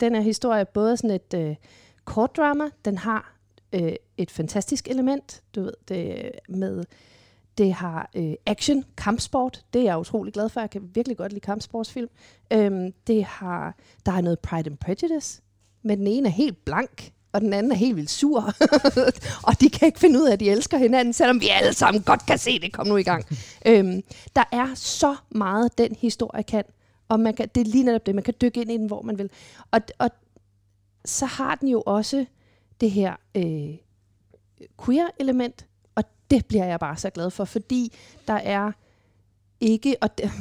Den 0.00 0.14
her 0.14 0.22
historie 0.22 0.60
er 0.60 0.64
både 0.64 0.96
sådan 0.96 1.10
et 1.34 1.48
uh, 1.48 1.54
kort 2.04 2.36
drama, 2.36 2.64
den 2.84 2.98
har 2.98 3.36
uh, 3.76 3.88
et 4.16 4.30
fantastisk 4.30 4.88
element, 4.88 5.42
du 5.54 5.62
ved, 5.62 5.72
det 5.88 6.30
med 6.48 6.84
det 7.58 7.72
har 7.72 8.10
øh, 8.16 8.34
action, 8.46 8.84
kampsport. 8.96 9.64
Det 9.72 9.80
er 9.80 9.84
jeg 9.84 9.98
utrolig 9.98 10.32
glad 10.32 10.48
for. 10.48 10.60
Jeg 10.60 10.70
kan 10.70 10.90
virkelig 10.94 11.16
godt 11.16 11.32
lide 11.32 11.40
kampsportsfilm. 11.40 12.08
Øhm, 12.52 12.92
det 13.06 13.24
har, 13.24 13.76
der 14.06 14.12
er 14.12 14.20
noget 14.20 14.38
Pride 14.38 14.70
and 14.70 14.78
Prejudice. 14.78 15.42
Men 15.82 15.98
den 15.98 16.06
ene 16.06 16.28
er 16.28 16.32
helt 16.32 16.64
blank, 16.64 17.12
og 17.32 17.40
den 17.40 17.52
anden 17.52 17.72
er 17.72 17.76
helt 17.76 17.96
vildt 17.96 18.10
sur. 18.10 18.40
og 19.48 19.60
de 19.60 19.70
kan 19.70 19.86
ikke 19.86 19.98
finde 19.98 20.20
ud 20.20 20.28
af, 20.28 20.32
at 20.32 20.40
de 20.40 20.50
elsker 20.50 20.78
hinanden, 20.78 21.12
selvom 21.12 21.40
vi 21.40 21.48
alle 21.48 21.72
sammen 21.72 22.02
godt 22.02 22.26
kan 22.26 22.38
se 22.38 22.58
det. 22.58 22.72
Kom 22.72 22.86
nu 22.86 22.96
i 22.96 23.02
gang. 23.02 23.24
øhm, 23.66 24.02
der 24.36 24.44
er 24.52 24.74
så 24.74 25.16
meget, 25.30 25.78
den 25.78 25.96
historie 26.00 26.42
kan. 26.42 26.64
Og 27.08 27.20
man 27.20 27.34
kan, 27.34 27.48
det 27.54 27.60
er 27.60 27.64
lige 27.64 27.84
netop 27.84 28.06
det. 28.06 28.14
Man 28.14 28.24
kan 28.24 28.34
dykke 28.40 28.60
ind 28.60 28.70
i 28.70 28.76
den, 28.76 28.86
hvor 28.86 29.02
man 29.02 29.18
vil. 29.18 29.30
Og, 29.70 29.80
og 29.98 30.10
så 31.04 31.26
har 31.26 31.54
den 31.54 31.68
jo 31.68 31.82
også 31.86 32.24
det 32.80 32.90
her 32.90 33.16
øh, 33.34 33.76
queer-element, 34.84 35.66
og 35.94 36.04
det 36.30 36.46
bliver 36.46 36.64
jeg 36.64 36.80
bare 36.80 36.96
så 36.96 37.10
glad 37.10 37.30
for, 37.30 37.44
fordi 37.44 37.92
der 38.28 38.34
er 38.34 38.72
ikke, 39.60 39.96
og 40.00 40.18
det, 40.18 40.30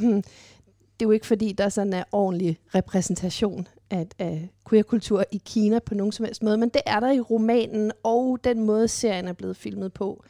det 1.00 1.04
er 1.04 1.06
jo 1.06 1.10
ikke 1.10 1.26
fordi, 1.26 1.52
der 1.52 1.68
sådan 1.68 1.92
er 1.92 2.04
ordentlig 2.12 2.58
repræsentation 2.74 3.68
af, 3.90 4.06
af 4.18 4.50
queerkultur 4.68 5.24
i 5.32 5.42
Kina 5.44 5.78
på 5.78 5.94
nogen 5.94 6.12
som 6.12 6.24
helst 6.24 6.42
måde, 6.42 6.56
men 6.56 6.68
det 6.68 6.82
er 6.86 7.00
der 7.00 7.10
i 7.10 7.20
romanen, 7.20 7.92
og 8.02 8.38
den 8.44 8.64
måde 8.64 8.88
serien 8.88 9.28
er 9.28 9.32
blevet 9.32 9.56
filmet 9.56 9.92
på, 9.92 10.24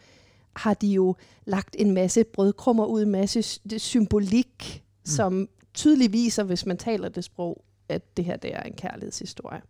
har 0.57 0.75
de 0.75 0.87
jo 0.87 1.14
lagt 1.45 1.76
en 1.79 1.90
masse 1.90 2.25
brødkrummer 2.25 2.85
ud, 2.87 3.02
en 3.02 3.11
masse 3.11 3.43
symbolik, 3.79 4.85
mm. 4.85 5.07
som 5.07 5.49
tydeligt 5.75 6.12
viser, 6.12 6.43
hvis 6.43 6.67
man 6.67 6.76
taler 6.76 7.09
det 7.09 7.25
sprog, 7.25 7.64
at 7.88 8.17
det 8.17 8.25
her 8.25 8.37
det 8.37 8.55
er 8.55 8.62
en 8.62 8.75
kærlighedshistorie. 8.75 9.61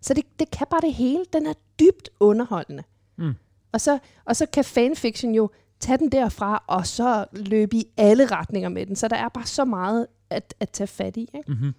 Så 0.00 0.14
det, 0.14 0.24
det 0.38 0.50
kan 0.50 0.66
bare 0.70 0.80
det 0.80 0.94
hele. 0.94 1.24
Den 1.32 1.46
er 1.46 1.52
dybt 1.80 2.10
underholdende. 2.20 2.82
Mm. 3.16 3.34
Og, 3.72 3.80
så, 3.80 3.98
og 4.24 4.36
så 4.36 4.46
kan 4.46 4.64
fanfiction 4.64 5.34
jo 5.34 5.50
tage 5.80 5.98
den 5.98 6.12
derfra, 6.12 6.64
og 6.66 6.86
så 6.86 7.24
løbe 7.32 7.76
i 7.76 7.84
alle 7.96 8.26
retninger 8.26 8.68
med 8.68 8.86
den. 8.86 8.96
Så 8.96 9.08
der 9.08 9.16
er 9.16 9.28
bare 9.28 9.46
så 9.46 9.64
meget 9.64 10.06
at, 10.30 10.54
at 10.60 10.70
tage 10.70 10.86
fat 10.86 11.16
i. 11.16 11.20
Ikke? 11.20 11.52
Mm-hmm. 11.52 11.74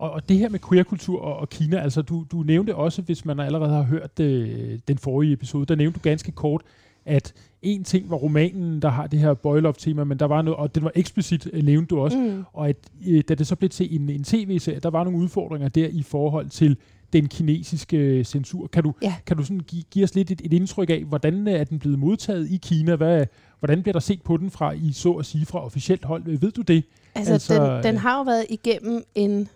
Og, 0.00 0.10
og 0.10 0.28
det 0.28 0.38
her 0.38 0.48
med 0.48 0.58
queerkultur 0.68 1.20
og, 1.20 1.36
og 1.36 1.48
Kina, 1.48 1.78
altså 1.78 2.02
du, 2.02 2.24
du 2.32 2.36
nævnte 2.42 2.74
også, 2.74 3.02
hvis 3.02 3.24
man 3.24 3.40
allerede 3.40 3.72
har 3.72 3.82
hørt 3.82 4.20
øh, 4.20 4.78
den 4.88 4.98
forrige 4.98 5.32
episode, 5.32 5.66
der 5.66 5.74
nævnte 5.74 5.98
du 5.98 6.02
ganske 6.02 6.32
kort, 6.32 6.62
at 7.04 7.34
en 7.62 7.84
ting 7.84 8.10
var 8.10 8.16
romanen, 8.16 8.82
der 8.82 8.88
har 8.88 9.06
det 9.06 9.18
her 9.18 9.60
love 9.60 9.74
tema, 9.78 10.04
men 10.04 10.18
der 10.18 10.26
var 10.26 10.42
noget, 10.42 10.58
og 10.58 10.74
det 10.74 10.84
var 10.84 10.92
eksplicit, 10.94 11.48
øh, 11.52 11.62
nævnte 11.62 11.94
du 11.94 12.00
også, 12.00 12.18
mm. 12.18 12.44
og 12.52 12.68
at 12.68 12.76
øh, 13.06 13.22
da 13.28 13.34
det 13.34 13.46
så 13.46 13.56
blev 13.56 13.70
til 13.70 14.00
en, 14.00 14.10
en 14.10 14.24
tv-serie, 14.24 14.80
der 14.80 14.90
var 14.90 15.04
nogle 15.04 15.18
udfordringer 15.18 15.68
der 15.68 15.88
i 15.88 16.02
forhold 16.02 16.48
til 16.48 16.76
den 17.12 17.28
kinesiske 17.28 18.24
censur. 18.24 18.66
Kan 18.66 18.82
du, 18.82 18.92
ja. 19.02 19.14
kan 19.26 19.36
du 19.36 19.42
sådan 19.42 19.60
give, 19.60 19.82
give 19.90 20.04
os 20.04 20.14
lidt 20.14 20.30
et, 20.30 20.40
et 20.44 20.52
indtryk 20.52 20.90
af, 20.90 21.04
hvordan 21.04 21.48
er 21.48 21.64
den 21.64 21.78
blevet 21.78 21.98
modtaget 21.98 22.50
i 22.50 22.56
Kina? 22.56 22.96
Hvad, 22.96 23.26
hvordan 23.58 23.82
bliver 23.82 23.92
der 23.92 24.00
set 24.00 24.22
på 24.22 24.36
den 24.36 24.50
fra, 24.50 24.72
i 24.72 24.92
så 24.92 25.12
at 25.12 25.26
sige, 25.26 25.46
fra 25.46 25.64
officielt 25.64 26.04
hold? 26.04 26.38
Ved 26.38 26.52
du 26.52 26.62
det? 26.62 26.84
Altså, 27.14 27.32
altså 27.32 27.74
den, 27.74 27.84
den 27.84 27.96
har 27.96 28.18
jo 28.18 28.22
været 28.22 28.46
igennem 28.48 29.04
en... 29.14 29.48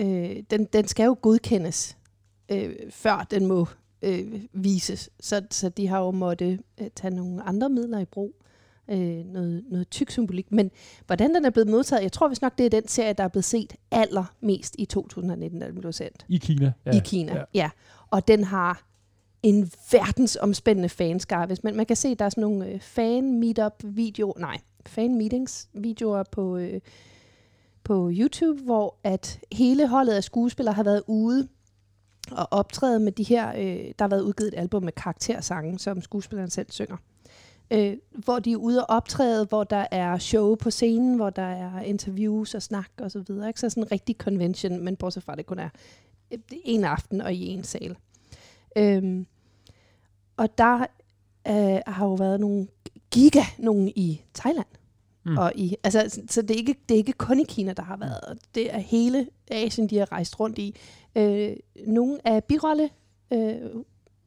Øh, 0.00 0.42
den, 0.50 0.64
den 0.64 0.88
skal 0.88 1.04
jo 1.04 1.16
godkendes, 1.22 1.96
øh, 2.48 2.74
før 2.90 3.26
den 3.30 3.46
må 3.46 3.66
øh, 4.02 4.42
vises. 4.52 5.10
Så, 5.20 5.42
så 5.50 5.68
de 5.68 5.86
har 5.86 5.98
jo 5.98 6.10
måtte 6.10 6.58
øh, 6.80 6.86
tage 6.96 7.14
nogle 7.14 7.42
andre 7.42 7.68
midler 7.68 7.98
i 7.98 8.04
brug. 8.04 8.34
Øh, 8.90 9.24
noget, 9.26 9.64
noget 9.70 9.90
tyk 9.90 10.10
symbolik. 10.10 10.52
Men 10.52 10.70
hvordan 11.06 11.34
den 11.34 11.44
er 11.44 11.50
blevet 11.50 11.68
modtaget, 11.68 12.02
jeg 12.02 12.12
tror 12.12 12.28
vist 12.28 12.42
nok, 12.42 12.58
det 12.58 12.66
er 12.66 12.70
den 12.70 12.88
serie, 12.88 13.12
der 13.12 13.24
er 13.24 13.28
blevet 13.28 13.44
set 13.44 13.72
allermest 13.90 14.76
i 14.78 14.84
2019, 14.84 15.60
da 15.60 15.66
den 15.66 15.80
blev 15.80 15.92
sendt. 15.92 16.26
I 16.28 16.36
Kina? 16.36 16.72
Ja. 16.86 16.90
I 16.90 17.00
Kina, 17.04 17.34
ja. 17.34 17.44
ja. 17.54 17.70
Og 18.10 18.28
den 18.28 18.44
har 18.44 18.86
en 19.42 19.70
verdensomspændende 19.92 20.88
fanskare. 20.88 21.46
Hvis 21.46 21.64
man, 21.64 21.76
man 21.76 21.86
kan 21.86 21.96
se, 21.96 22.14
der 22.14 22.24
er 22.24 22.28
sådan 22.28 22.42
nogle 22.42 22.66
øh, 22.66 22.80
fan-meetup-videoer, 22.80 24.38
nej, 24.38 24.58
fan-meetings-videoer 24.86 26.22
på, 26.32 26.56
øh, 26.56 26.80
på 27.84 28.10
YouTube, 28.12 28.62
hvor 28.62 28.96
at 29.04 29.40
hele 29.52 29.88
holdet 29.88 30.12
af 30.12 30.24
skuespillere 30.24 30.74
har 30.74 30.82
været 30.82 31.02
ude 31.06 31.48
og 32.30 32.48
optræde 32.50 33.00
med 33.00 33.12
de 33.12 33.22
her, 33.22 33.48
øh, 33.48 33.92
der 33.98 34.04
har 34.04 34.08
været 34.08 34.22
udgivet 34.22 34.48
et 34.48 34.58
album 34.58 34.82
med 34.82 34.92
karaktersange, 34.92 35.78
som 35.78 36.02
skuespilleren 36.02 36.50
selv 36.50 36.70
synger. 36.70 36.96
Øh, 37.70 37.96
hvor 38.24 38.38
de 38.38 38.52
er 38.52 38.56
ude 38.56 38.86
og 38.86 38.96
optræde, 38.96 39.46
hvor 39.46 39.64
der 39.64 39.86
er 39.90 40.18
show 40.18 40.54
på 40.54 40.70
scenen, 40.70 41.16
hvor 41.16 41.30
der 41.30 41.42
er 41.42 41.80
interviews 41.80 42.54
og 42.54 42.62
snak 42.62 42.90
og 42.98 43.10
så 43.10 43.24
videre. 43.28 43.48
Ikke? 43.48 43.60
Så 43.60 43.70
sådan 43.70 43.82
en 43.82 43.92
rigtig 43.92 44.16
convention, 44.16 44.84
men 44.84 44.96
bortset 44.96 45.22
fra, 45.22 45.34
det 45.34 45.46
kun 45.46 45.58
er 45.58 45.68
øh, 46.30 46.38
en 46.50 46.84
aften 46.84 47.20
og 47.20 47.34
i 47.34 47.46
en 47.46 47.64
sal. 47.64 47.96
Øhm, 48.76 49.26
og 50.36 50.58
der 50.58 50.86
øh, 51.48 51.80
har 51.86 52.06
jo 52.06 52.14
været 52.14 52.40
nogle 52.40 52.66
giga, 53.10 53.42
nogen 53.58 53.88
i 53.88 54.22
Thailand. 54.34 54.66
Mm. 55.24 55.38
Og 55.38 55.52
i, 55.54 55.76
altså, 55.84 56.20
så 56.28 56.42
det 56.42 56.50
er, 56.50 56.58
ikke, 56.58 56.74
det 56.88 56.94
er 56.94 56.98
ikke 56.98 57.12
kun 57.12 57.40
i 57.40 57.44
Kina, 57.44 57.72
der 57.72 57.82
har 57.82 57.96
været. 57.96 58.38
Det 58.54 58.74
er 58.74 58.78
hele 58.78 59.26
Asien, 59.50 59.86
de 59.86 59.98
har 59.98 60.12
rejst 60.12 60.40
rundt 60.40 60.58
i. 60.58 60.76
Øh, 61.16 61.52
nogle 61.86 62.18
af 62.24 62.44
birolle 62.44 62.90
øh, 63.32 63.54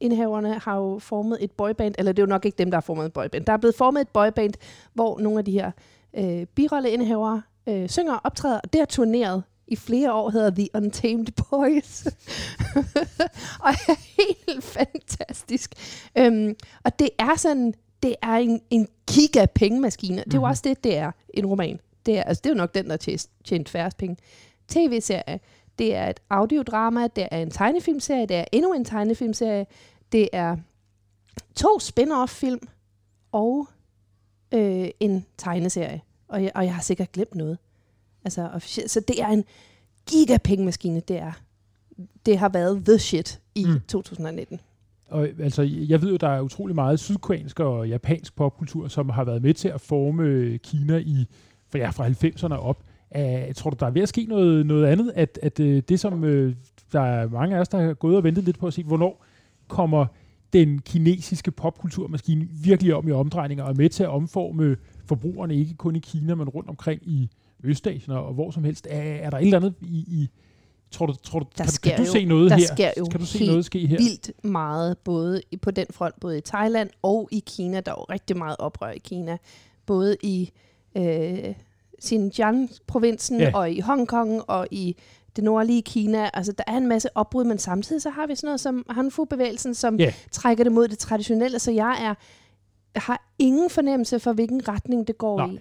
indhaverne 0.00 0.58
har 0.58 0.76
jo 0.76 0.98
formet 0.98 1.38
et 1.40 1.52
boyband, 1.52 1.94
eller 1.98 2.12
det 2.12 2.22
er 2.22 2.26
jo 2.26 2.30
nok 2.30 2.44
ikke 2.44 2.58
dem, 2.58 2.70
der 2.70 2.76
har 2.76 2.82
formet 2.82 3.06
et 3.06 3.12
boyband. 3.12 3.44
Der 3.44 3.52
er 3.52 3.56
blevet 3.56 3.74
formet 3.74 4.00
et 4.00 4.08
boyband, 4.08 4.54
hvor 4.92 5.18
nogle 5.18 5.38
af 5.38 5.44
de 5.44 5.52
her 5.52 5.70
øh, 6.16 6.46
birolleindhavere 6.46 7.42
øh, 7.68 7.88
synger 7.88 8.14
og 8.14 8.20
optræder, 8.24 8.60
og 8.64 8.72
det 8.72 8.80
har 8.80 8.86
turneret 8.86 9.42
i 9.66 9.76
flere 9.76 10.12
år, 10.12 10.30
hedder 10.30 10.50
The 10.50 10.68
Untamed 10.74 11.26
Boys. 11.50 12.06
og 13.64 13.70
er 13.70 14.22
helt 14.22 14.64
fantastisk. 14.64 15.74
Øhm, 16.18 16.54
og 16.84 16.98
det 16.98 17.10
er 17.18 17.36
sådan, 17.36 17.74
det 18.04 18.16
er 18.22 18.36
en, 18.36 18.60
en 18.70 18.88
giga 19.10 19.46
pengemaskine. 19.46 20.14
Mm-hmm. 20.14 20.24
Det 20.24 20.34
er 20.34 20.38
jo 20.38 20.40
mhm. 20.40 20.50
også 20.50 20.62
det, 20.64 20.84
det 20.84 20.96
er, 20.96 21.10
en 21.34 21.46
roman. 21.46 21.80
Det 22.06 22.18
er, 22.18 22.22
altså, 22.22 22.40
det 22.44 22.50
er 22.50 22.54
jo 22.54 22.56
nok 22.56 22.74
den, 22.74 22.84
der 22.84 22.90
har 22.90 23.26
tjent 23.44 23.68
færrest 23.68 23.96
penge. 23.96 24.16
TV-serie, 24.68 25.40
det 25.78 25.94
er 25.94 26.08
et 26.08 26.20
audiodrama, 26.30 27.06
det 27.06 27.28
er 27.30 27.38
en 27.38 27.50
tegnefilmserie, 27.50 28.26
det 28.26 28.36
er 28.36 28.44
endnu 28.52 28.72
en 28.72 28.84
tegnefilmserie, 28.84 29.66
det 30.12 30.28
er 30.32 30.56
to 31.56 31.78
spin-off-film 31.78 32.68
og 33.32 33.68
øh, 34.52 34.88
en 35.00 35.26
tegneserie. 35.38 36.02
Og 36.28 36.42
jeg, 36.42 36.52
og 36.54 36.64
jeg 36.64 36.74
har 36.74 36.82
sikkert 36.82 37.12
glemt 37.12 37.34
noget. 37.34 37.58
Altså, 38.24 38.50
så 38.86 39.00
det 39.00 39.22
er 39.22 39.28
en 39.28 39.44
gigapengemaskine, 40.06 41.00
det 41.00 41.16
er. 41.16 41.32
Det 42.26 42.38
har 42.38 42.48
været 42.48 42.84
the 42.84 42.98
shit 42.98 43.40
i 43.54 43.64
mm. 43.64 43.80
2019. 43.88 44.60
Og 45.14 45.28
altså, 45.40 45.62
jeg 45.62 46.02
ved 46.02 46.10
jo, 46.10 46.16
der 46.16 46.28
er 46.28 46.40
utrolig 46.40 46.74
meget 46.74 47.00
sydkoreansk 47.00 47.60
og 47.60 47.88
japansk 47.88 48.36
popkultur, 48.36 48.88
som 48.88 49.08
har 49.08 49.24
været 49.24 49.42
med 49.42 49.54
til 49.54 49.68
at 49.68 49.80
forme 49.80 50.22
øh, 50.22 50.58
Kina 50.58 50.96
i, 50.96 51.26
for 51.70 51.78
ja, 51.78 51.90
fra 51.90 52.08
90'erne 52.08 52.54
op. 52.54 52.84
Uh, 53.16 53.54
tror 53.54 53.70
du, 53.70 53.76
der 53.80 53.86
er 53.86 53.90
ved 53.90 54.02
at 54.02 54.08
ske 54.08 54.26
noget, 54.28 54.66
noget 54.66 54.86
andet? 54.86 55.12
At, 55.14 55.38
at 55.42 55.60
uh, 55.60 55.66
det, 55.66 56.00
som 56.00 56.22
uh, 56.22 56.52
der 56.92 57.00
er 57.00 57.28
mange 57.28 57.56
af 57.56 57.60
os, 57.60 57.68
der 57.68 57.80
har 57.80 57.94
gået 57.94 58.16
og 58.16 58.24
ventet 58.24 58.44
lidt 58.44 58.58
på 58.58 58.66
at 58.66 58.74
se, 58.74 58.82
hvornår 58.82 59.24
kommer 59.68 60.06
den 60.52 60.78
kinesiske 60.78 61.50
popkulturmaskine 61.50 62.48
virkelig 62.64 62.94
om 62.94 63.08
i 63.08 63.12
omdrejninger 63.12 63.64
og 63.64 63.70
er 63.70 63.74
med 63.74 63.88
til 63.88 64.02
at 64.02 64.08
omforme 64.08 64.76
forbrugerne, 65.06 65.56
ikke 65.56 65.74
kun 65.74 65.96
i 65.96 65.98
Kina, 65.98 66.34
men 66.34 66.48
rundt 66.48 66.68
omkring 66.68 67.00
i 67.08 67.30
Østasien 67.64 68.16
og 68.16 68.34
hvor 68.34 68.50
som 68.50 68.64
helst. 68.64 68.86
Er, 68.90 69.00
er 69.00 69.30
der 69.30 69.38
et 69.38 69.44
eller 69.44 69.56
andet 69.56 69.74
i, 69.80 69.98
i 70.08 70.28
tror 70.90 71.06
du, 71.06 71.14
tror 71.22 71.38
du, 71.38 71.46
der 71.58 71.64
kan, 71.64 71.72
kan 71.82 71.98
du 71.98 72.02
jo, 72.02 72.12
se 72.12 72.24
noget 72.24 72.50
der 72.50 72.56
her? 72.56 72.66
Sker 72.66 72.90
jo 72.98 73.04
kan 73.04 73.20
du 73.20 73.26
se 73.26 73.46
noget 73.46 73.64
ske 73.64 73.86
her? 73.86 73.98
vildt 73.98 74.44
meget, 74.44 74.98
både 74.98 75.42
på 75.62 75.70
den 75.70 75.86
front, 75.90 76.20
både 76.20 76.38
i 76.38 76.40
Thailand 76.40 76.90
og 77.02 77.28
i 77.32 77.42
Kina. 77.46 77.80
Der 77.80 77.92
er 77.92 77.96
jo 77.98 78.04
rigtig 78.04 78.36
meget 78.36 78.56
oprør 78.58 78.90
i 78.90 78.98
Kina. 78.98 79.38
Både 79.86 80.16
i 80.22 80.50
øh, 80.96 81.54
Xinjiang-provinsen 82.04 83.40
ja. 83.40 83.50
og 83.54 83.70
i 83.70 83.80
Hongkong 83.80 84.50
og 84.50 84.68
i 84.70 84.96
det 85.36 85.44
nordlige 85.44 85.82
Kina. 85.82 86.30
Altså, 86.34 86.52
der 86.52 86.64
er 86.66 86.76
en 86.76 86.88
masse 86.88 87.16
opbrud, 87.16 87.44
men 87.44 87.58
samtidig 87.58 88.02
så 88.02 88.10
har 88.10 88.26
vi 88.26 88.34
sådan 88.34 88.46
noget 88.46 88.60
som 88.60 88.86
Hanfu-bevægelsen, 88.90 89.74
som 89.74 90.00
yeah. 90.00 90.12
trækker 90.30 90.64
det 90.64 90.72
mod 90.72 90.88
det 90.88 90.98
traditionelle. 90.98 91.58
Så 91.58 91.70
jeg 91.70 91.96
er 92.00 92.14
har 92.96 93.34
ingen 93.38 93.70
fornemmelse 93.70 94.20
for, 94.20 94.32
hvilken 94.32 94.68
retning 94.68 95.06
det 95.06 95.18
går 95.18 95.38
Nej. 95.38 95.50
i. 95.50 95.58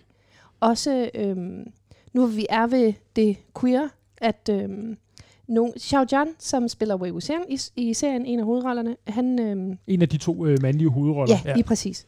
Også, 0.59 1.09
øhm, 1.15 1.71
nu 2.13 2.25
vi 2.25 2.45
er 2.49 2.67
ved 2.67 2.93
det 3.15 3.37
queer, 3.59 3.87
at 4.17 4.49
øhm, 4.51 4.97
no, 5.47 5.67
Xiao 5.79 6.05
Jian, 6.11 6.27
som 6.39 6.67
spiller 6.67 6.95
Wei 6.95 7.11
Wuxian 7.11 7.41
i, 7.49 7.59
i 7.75 7.93
serien, 7.93 8.25
en 8.25 8.39
af 8.39 8.45
hovedrollerne, 8.45 8.95
han... 9.07 9.39
Øhm, 9.39 9.77
en 9.87 10.01
af 10.01 10.09
de 10.09 10.17
to 10.17 10.45
øh, 10.45 10.57
mandlige 10.61 10.89
hovedroller. 10.89 11.35
Ja, 11.35 11.49
ja, 11.49 11.55
lige 11.55 11.63
præcis. 11.63 12.05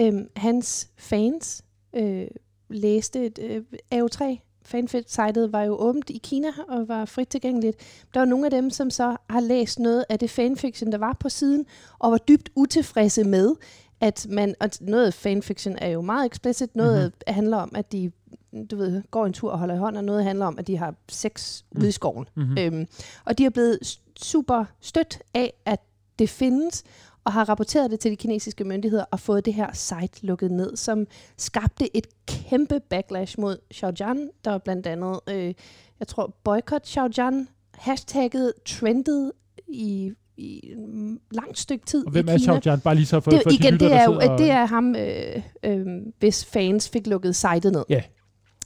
Øhm, 0.00 0.28
hans 0.36 0.90
fans 0.96 1.64
øh, 1.96 2.26
læste 2.70 3.26
et 3.26 3.38
øh, 3.42 3.62
AO3 3.94 4.24
fanfit-sitet 4.64 5.52
var 5.52 5.62
jo 5.62 5.76
åbent 5.76 6.10
i 6.10 6.20
Kina 6.22 6.48
og 6.68 6.88
var 6.88 7.04
frit 7.04 7.28
tilgængeligt. 7.28 7.76
Der 8.14 8.20
var 8.20 8.26
nogle 8.26 8.44
af 8.44 8.50
dem, 8.50 8.70
som 8.70 8.90
så 8.90 9.16
har 9.30 9.40
læst 9.40 9.78
noget 9.78 10.04
af 10.08 10.18
det 10.18 10.30
fanfiction, 10.30 10.92
der 10.92 10.98
var 10.98 11.16
på 11.20 11.28
siden, 11.28 11.66
og 11.98 12.10
var 12.10 12.18
dybt 12.18 12.50
utilfredse 12.54 13.24
med, 13.24 13.54
at 14.00 14.26
man, 14.30 14.54
og 14.60 14.70
noget 14.80 15.14
fanfiction 15.14 15.76
er 15.78 15.88
jo 15.88 16.00
meget 16.00 16.32
explicit, 16.32 16.76
noget 16.76 17.04
mm-hmm. 17.04 17.34
handler 17.34 17.56
om, 17.56 17.72
at 17.74 17.92
de 17.92 18.10
du 18.70 18.76
ved, 18.76 19.02
går 19.10 19.26
en 19.26 19.32
tur 19.32 19.50
og 19.50 19.58
holder 19.58 19.74
i 19.74 19.78
hånd, 19.78 19.96
og 19.96 20.04
noget 20.04 20.24
handler 20.24 20.46
om, 20.46 20.58
at 20.58 20.66
de 20.66 20.76
har 20.76 20.94
sex 21.08 21.62
mm. 21.72 21.80
ude 21.80 21.88
i 21.88 21.92
skoven. 21.92 22.26
Mm-hmm. 22.34 22.58
Øhm, 22.58 22.86
og 23.24 23.38
de 23.38 23.44
er 23.44 23.50
blevet 23.50 23.78
super 24.22 24.64
stødt 24.80 25.18
af, 25.34 25.52
at 25.64 25.80
det 26.18 26.28
findes, 26.30 26.82
og 27.24 27.32
har 27.32 27.48
rapporteret 27.48 27.90
det 27.90 28.00
til 28.00 28.10
de 28.10 28.16
kinesiske 28.16 28.64
myndigheder 28.64 29.04
og 29.10 29.20
fået 29.20 29.44
det 29.44 29.54
her 29.54 29.72
site 29.72 30.26
lukket 30.26 30.50
ned, 30.50 30.76
som 30.76 31.06
skabte 31.36 31.96
et 31.96 32.06
kæmpe 32.26 32.80
backlash 32.90 33.40
mod 33.40 33.56
Xiaojian, 33.74 34.30
der 34.44 34.50
var 34.50 34.58
blandt 34.58 34.86
andet, 34.86 35.20
øh, 35.30 35.54
jeg 36.00 36.08
tror, 36.08 36.36
boycott 36.44 36.86
Xiaojian, 36.88 37.48
hashtagget 37.74 38.52
trendede 38.66 39.32
i 39.68 40.12
i 40.36 40.74
langt 41.30 41.58
stykke 41.58 41.86
tid 41.86 42.06
Og 42.06 42.12
hvem 42.12 42.28
er. 42.28 42.38
Xiaojian? 42.38 42.80
Bare 42.80 42.94
lige 42.94 43.06
så 43.06 43.20
for, 43.20 43.30
Det, 43.30 43.40
for 43.42 43.50
de 43.50 43.56
igen, 43.56 43.72
lytter, 43.72 43.88
det 43.88 43.96
er 43.96 44.04
jo 44.04 44.20
det 44.20 44.30
og- 44.30 44.40
er 44.46 44.64
ham, 44.66 44.96
øh, 44.96 45.42
øh, 45.62 45.86
hvis 46.18 46.44
fans 46.44 46.88
fik 46.88 47.06
lukket 47.06 47.36
sitet 47.36 47.72
ned. 47.72 47.84
Ja. 47.88 48.02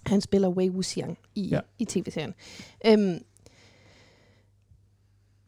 Han 0.08 0.20
spiller 0.20 0.48
Wei 0.48 0.70
Wuxiang 0.70 1.18
i, 1.34 1.48
Ja. 1.48 1.60
i 1.78 1.84
tv-serien. 1.84 2.34
Øhm, 2.86 3.18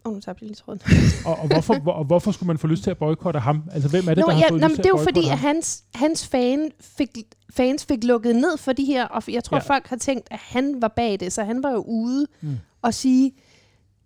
og 0.05 0.13
nu 0.13 0.21
tabte 0.21 0.43
jeg 0.43 0.47
lige 0.47 0.57
tråden. 0.57 0.81
og, 1.27 1.39
og, 1.39 1.47
hvorfor, 1.49 1.79
hvor, 1.79 1.93
og 1.93 2.05
hvorfor 2.05 2.33
skulle 2.33 2.47
man 2.47 2.59
få 2.59 2.67
lyst 2.67 2.83
til 2.83 2.91
at 2.91 2.99
boykotte 2.99 3.41
ham? 3.41 3.63
Altså, 3.73 3.89
hvem 3.89 4.09
er 4.09 4.15
det, 4.15 4.19
Nå, 4.25 4.27
der 4.27 4.33
har 4.33 4.41
ja, 4.41 4.51
fået 4.51 4.61
nå, 4.61 4.67
lyst 4.69 4.75
til 4.75 4.85
det 4.85 4.91
er 4.91 4.99
jo 4.99 5.05
fordi, 5.05 5.13
boykotte 5.21 5.33
at 5.33 5.39
ham? 5.39 5.47
hans, 5.55 5.85
hans 5.95 6.27
fan 6.29 6.71
fik, 6.81 7.11
fans 7.51 7.85
fik 7.85 8.05
lukket 8.05 8.37
ned 8.37 8.57
for 8.59 8.73
de 8.73 8.85
her, 8.85 9.05
og 9.07 9.23
jeg 9.29 9.45
tror, 9.45 9.57
Ja. 9.57 9.63
folk 9.63 9.87
har 9.87 9.97
tænkt, 9.97 10.29
at 10.31 10.39
han 10.43 10.83
var 10.83 10.89
bag 10.89 11.21
det, 11.21 11.33
så 11.33 11.43
han 11.45 11.63
var 11.63 11.71
jo 11.71 11.85
ude 11.89 12.27
Mm. 12.41 12.49
mm. 12.49 12.57
og 12.83 12.95
sige, 12.95 13.33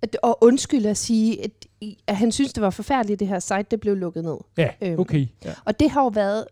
at, 0.03 0.17
og 0.23 0.39
undskylde 0.45 0.91
at 0.91 0.97
sige, 0.97 1.45
at, 1.45 1.51
at 2.07 2.17
han 2.17 2.33
synes, 2.33 2.53
det 2.53 2.63
var 2.63 2.71
forfærdeligt, 2.71 3.21
det 3.21 3.29
her 3.29 3.39
site, 3.39 3.63
det 3.71 3.81
blev 3.81 3.97
lukket 3.97 4.25
ned. 4.25 4.37
Ja, 4.59 4.69
Øhm, 4.83 5.01
okay. 5.01 5.27
Ja. 5.45 5.53
Og 5.65 5.81
det 5.81 5.91
har 5.91 6.03
jo 6.03 6.09
været, 6.09 6.45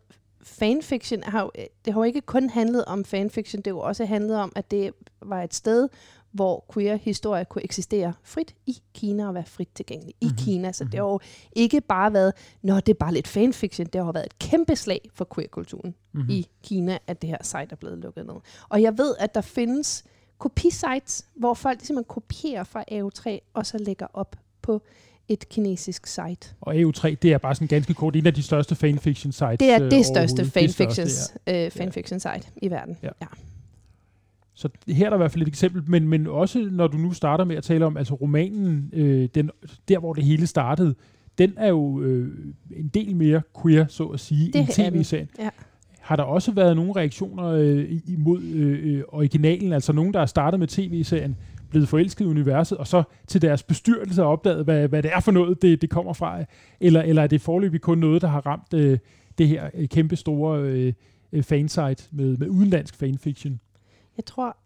fanfiction 0.43 1.23
har 1.23 1.41
jo, 1.43 1.51
det 1.85 1.93
har 1.93 2.01
jo 2.01 2.05
ikke 2.05 2.21
kun 2.21 2.51
handlet 2.51 2.85
om 2.85 3.05
fanfiction, 3.05 3.59
det 3.63 3.67
har 3.67 3.73
jo 3.75 3.81
også 3.81 4.05
handlet 4.05 4.37
om, 4.37 4.53
at 4.57 4.71
det 4.71 4.93
var 5.23 5.43
et 5.43 5.55
sted, 5.55 5.89
hvor 6.33 6.65
queer-historie 6.75 7.45
kunne 7.45 7.65
eksistere 7.65 8.13
frit 8.23 8.55
i 8.67 8.77
Kina 8.95 9.27
og 9.29 9.35
være 9.35 9.45
frit 9.47 9.69
tilgængelig 9.75 10.15
i 10.21 10.27
Mhm. 10.27 10.37
Kina. 10.37 10.73
Så 10.73 10.85
det 10.85 10.93
Mhm. 10.93 10.99
har 11.01 11.09
jo 11.09 11.21
ikke 11.53 11.81
bare 11.81 12.13
været, 12.13 12.33
når 12.63 12.81
det 12.81 12.89
er 12.93 12.99
bare 12.99 13.15
lidt 13.15 13.29
fanfiction, 13.29 13.87
det 13.87 13.95
har 13.95 14.05
jo 14.07 14.11
været 14.11 14.27
et 14.27 14.39
kæmpe 14.39 14.77
slag 14.77 15.01
for 15.15 15.29
queer-kulturen 15.35 15.95
Mm-hmm. 16.13 16.31
i 16.31 16.47
Kina, 16.65 16.99
at 17.07 17.23
det 17.23 17.31
her 17.31 17.39
site 17.43 17.67
er 17.71 17.77
blevet 17.77 17.99
lukket 17.99 18.27
ned. 18.27 18.35
Og 18.69 18.83
jeg 18.83 18.99
ved, 18.99 19.15
at 19.19 19.35
der 19.35 19.41
findes 19.41 20.05
kopisites, 20.39 21.27
hvor 21.35 21.55
folk 21.55 21.81
simpelthen 21.81 22.05
kopierer 22.09 22.65
fra 22.65 22.85
AO3 22.93 23.39
og 23.55 23.67
så 23.67 23.79
lægger 23.79 24.07
op 24.13 24.37
på 24.63 24.83
et 25.33 25.49
kinesisk 25.49 26.07
site. 26.07 26.55
Og 26.61 26.75
EU3, 26.81 27.15
det 27.23 27.33
er 27.33 27.39
bare 27.39 27.55
sådan 27.55 27.69
ganske 27.69 27.95
kort 27.95 28.17
en 28.17 28.27
af 28.27 28.35
de 28.35 28.43
største 28.43 28.75
fanfiction 28.75 29.33
sites 29.33 29.57
Det 29.59 29.71
er 29.71 29.83
øh, 29.85 29.91
det 29.91 30.07
største 30.07 30.45
fanfiction, 30.45 31.07
ja. 31.47 31.65
øh, 31.67 31.71
fanfiction 31.71 32.21
site 32.21 32.43
i 32.63 32.71
verden. 32.71 32.97
Ja. 33.03 33.09
Ja. 33.23 33.27
Så 34.55 34.69
her 34.89 35.07
er 35.07 35.11
der 35.11 35.17
i 35.17 35.19
hvert 35.19 35.33
fald 35.33 35.43
et 35.43 35.49
eksempel, 35.49 35.83
men, 35.87 36.09
men 36.09 36.27
også 36.27 36.69
når 36.73 36.87
du 36.87 36.97
nu 36.97 37.13
starter 37.13 37.45
med 37.45 37.57
at 37.57 37.63
tale 37.65 37.87
om, 37.87 37.97
altså 37.97 38.15
romanen, 38.15 38.91
øh, 38.93 39.29
den, 39.35 39.51
der 39.89 39.99
hvor 39.99 40.13
det 40.13 40.25
hele 40.25 40.47
startede, 40.47 40.95
den 41.39 41.53
er 41.57 41.69
jo 41.69 42.01
øh, 42.01 42.29
en 42.77 42.89
del 42.89 43.17
mere 43.17 43.43
queer, 43.63 43.87
så 43.89 44.05
at 44.05 44.21
sige, 44.21 44.47
Det 44.47 44.55
end 44.61 44.69
er 44.79 44.85
den, 44.91 44.93
tv-serien. 44.95 45.29
ja. 45.39 45.49
Har 46.01 46.17
der 46.17 46.23
også 46.23 46.53
været 46.53 46.77
nogle 46.77 46.93
reaktioner 46.97 47.45
øh, 47.47 47.79
i- 47.85 48.03
imod 48.13 48.43
øh, 48.43 48.95
øh, 48.97 49.03
originalen, 49.09 49.73
altså 49.73 49.93
nogen, 49.93 50.15
der 50.15 50.21
er 50.21 50.27
startet 50.27 50.61
med 50.61 50.69
tv-serien, 50.69 51.37
blevet 51.73 51.89
forelsket 51.89 52.25
i 52.25 52.29
universet, 52.29 52.79
og 52.79 52.87
så 52.87 53.03
til 53.27 53.43
deres 53.43 53.63
bestyrelse 53.63 54.23
opdaget, 54.23 54.65
hvad, 54.65 54.89
hvad 54.89 55.03
det 55.03 55.11
er 55.15 55.21
for 55.21 55.33
noget, 55.33 55.63
det, 55.63 55.83
det 55.83 55.91
kommer 55.91 56.13
fra? 56.13 56.45
Eller, 56.81 57.03
eller 57.03 57.23
er 57.23 57.27
det 57.27 57.41
forløbig 57.41 57.81
kun 57.81 57.99
noget, 57.99 58.23
der 58.23 58.29
har 58.29 58.47
ramt 58.47 58.75
øh, 58.75 58.99
det 59.39 59.49
her 59.49 59.71
øh, 59.75 59.89
kæmpe 59.89 60.17
store 60.17 60.61
øh, 60.61 60.93
øh, 61.33 61.43
fansite 61.43 62.05
med, 62.11 62.37
med 62.37 62.49
udenlandsk 62.49 62.95
fanfiction? 62.97 63.61
Jeg 64.17 64.25
tror, 64.25 64.57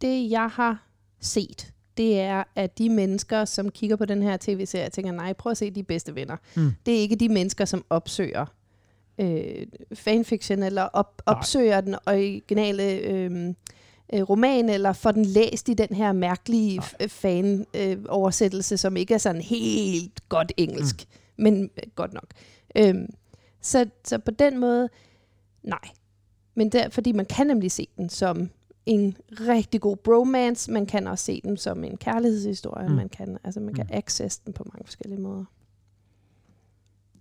det 0.00 0.30
jeg 0.30 0.48
har 0.52 0.86
set, 1.20 1.72
det 1.96 2.20
er, 2.20 2.44
at 2.56 2.78
de 2.78 2.90
mennesker, 2.90 3.44
som 3.44 3.70
kigger 3.70 3.96
på 3.96 4.04
den 4.04 4.22
her 4.22 4.36
tv-serie, 4.40 4.90
tænker, 4.90 5.12
nej, 5.12 5.32
prøv 5.32 5.50
at 5.50 5.56
se 5.56 5.70
de 5.70 5.82
bedste 5.82 6.14
venner. 6.14 6.36
Mm. 6.56 6.72
Det 6.86 6.94
er 6.94 6.98
ikke 6.98 7.16
de 7.16 7.28
mennesker, 7.28 7.64
som 7.64 7.84
opsøger 7.90 8.46
øh, 9.18 9.66
fanfiction, 9.94 10.62
eller 10.62 10.82
op, 10.82 11.22
Nej. 11.26 11.36
opsøger 11.36 11.80
den 11.80 11.94
originale 12.06 12.98
øh, 12.98 13.54
øh, 14.12 14.22
roman, 14.22 14.68
eller 14.68 14.92
får 14.92 15.12
den 15.12 15.24
læst 15.24 15.68
i 15.68 15.74
den 15.74 15.96
her 15.96 16.12
mærkelige 16.12 16.80
fan-oversættelse, 17.08 18.76
som 18.76 18.96
ikke 18.96 19.14
er 19.14 19.18
sådan 19.18 19.40
helt 19.42 20.28
godt 20.28 20.52
engelsk, 20.56 21.04
mm. 21.36 21.42
men 21.42 21.62
øh, 21.62 21.90
godt 21.94 22.12
nok. 22.12 22.26
Øhm, 22.76 23.06
så, 23.60 23.86
så 24.04 24.18
på 24.18 24.30
den 24.30 24.58
måde, 24.58 24.88
nej. 25.62 25.78
Men 26.54 26.68
der, 26.68 26.88
fordi 26.88 27.12
man 27.12 27.26
kan 27.26 27.46
nemlig 27.46 27.72
se 27.72 27.88
den 27.96 28.08
som 28.08 28.50
en 28.86 29.16
rigtig 29.40 29.80
god 29.80 29.96
bromance, 29.96 30.70
man 30.72 30.86
kan 30.86 31.06
også 31.06 31.24
se 31.24 31.40
den 31.44 31.56
som 31.56 31.84
en 31.84 31.96
kærlighedshistorie, 31.96 32.84
Mm. 32.86 32.90
mm. 32.90 32.96
man 32.96 33.08
kan, 33.08 33.38
altså 33.44 33.60
man 33.60 33.74
kan 33.74 33.84
Mm. 33.90 33.96
access 33.96 34.38
den 34.38 34.52
på 34.52 34.64
mange 34.72 34.84
forskellige 34.84 35.20
måder. 35.20 35.44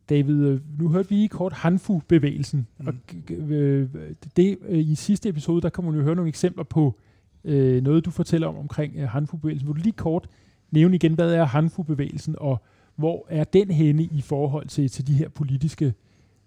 David, 0.10 0.46
øh, 0.46 0.62
nu 0.80 0.90
hørte 0.90 1.10
vi 1.10 1.28
kort 1.28 1.54
Hanfu-bevægelsen, 1.54 2.68
mm. 2.80 2.88
Og 2.88 2.94
øh, 3.30 3.90
det, 4.36 4.58
øh, 4.68 4.80
i 4.80 4.96
sidste 4.96 5.30
episode, 5.30 5.62
der 5.62 5.70
kommer 5.70 5.92
man 5.92 6.00
jo 6.00 6.06
høre 6.06 6.16
nogle 6.16 6.30
eksempler 6.30 6.64
på 6.64 7.00
øh, 7.44 7.84
noget, 7.84 8.06
du 8.06 8.12
fortæller 8.12 8.48
om 8.48 8.58
omkring 8.58 8.94
øh, 8.96 9.10
Hanfu-bevægelsen. 9.10 9.68
Vil 9.68 9.76
du 9.76 9.82
lige 9.82 9.94
kort 9.94 10.28
nævne 10.72 10.96
igen, 10.96 11.14
hvad 11.14 11.34
er 11.34 11.46
Hanfu-bevægelsen, 11.46 12.36
og 12.38 12.64
hvor 12.96 13.28
er 13.30 13.44
den 13.44 13.72
henne 13.72 14.04
i 14.04 14.22
forhold 14.22 14.68
til, 14.68 14.90
til 14.90 15.08
de 15.08 15.14
her 15.14 15.30
politiske 15.30 15.94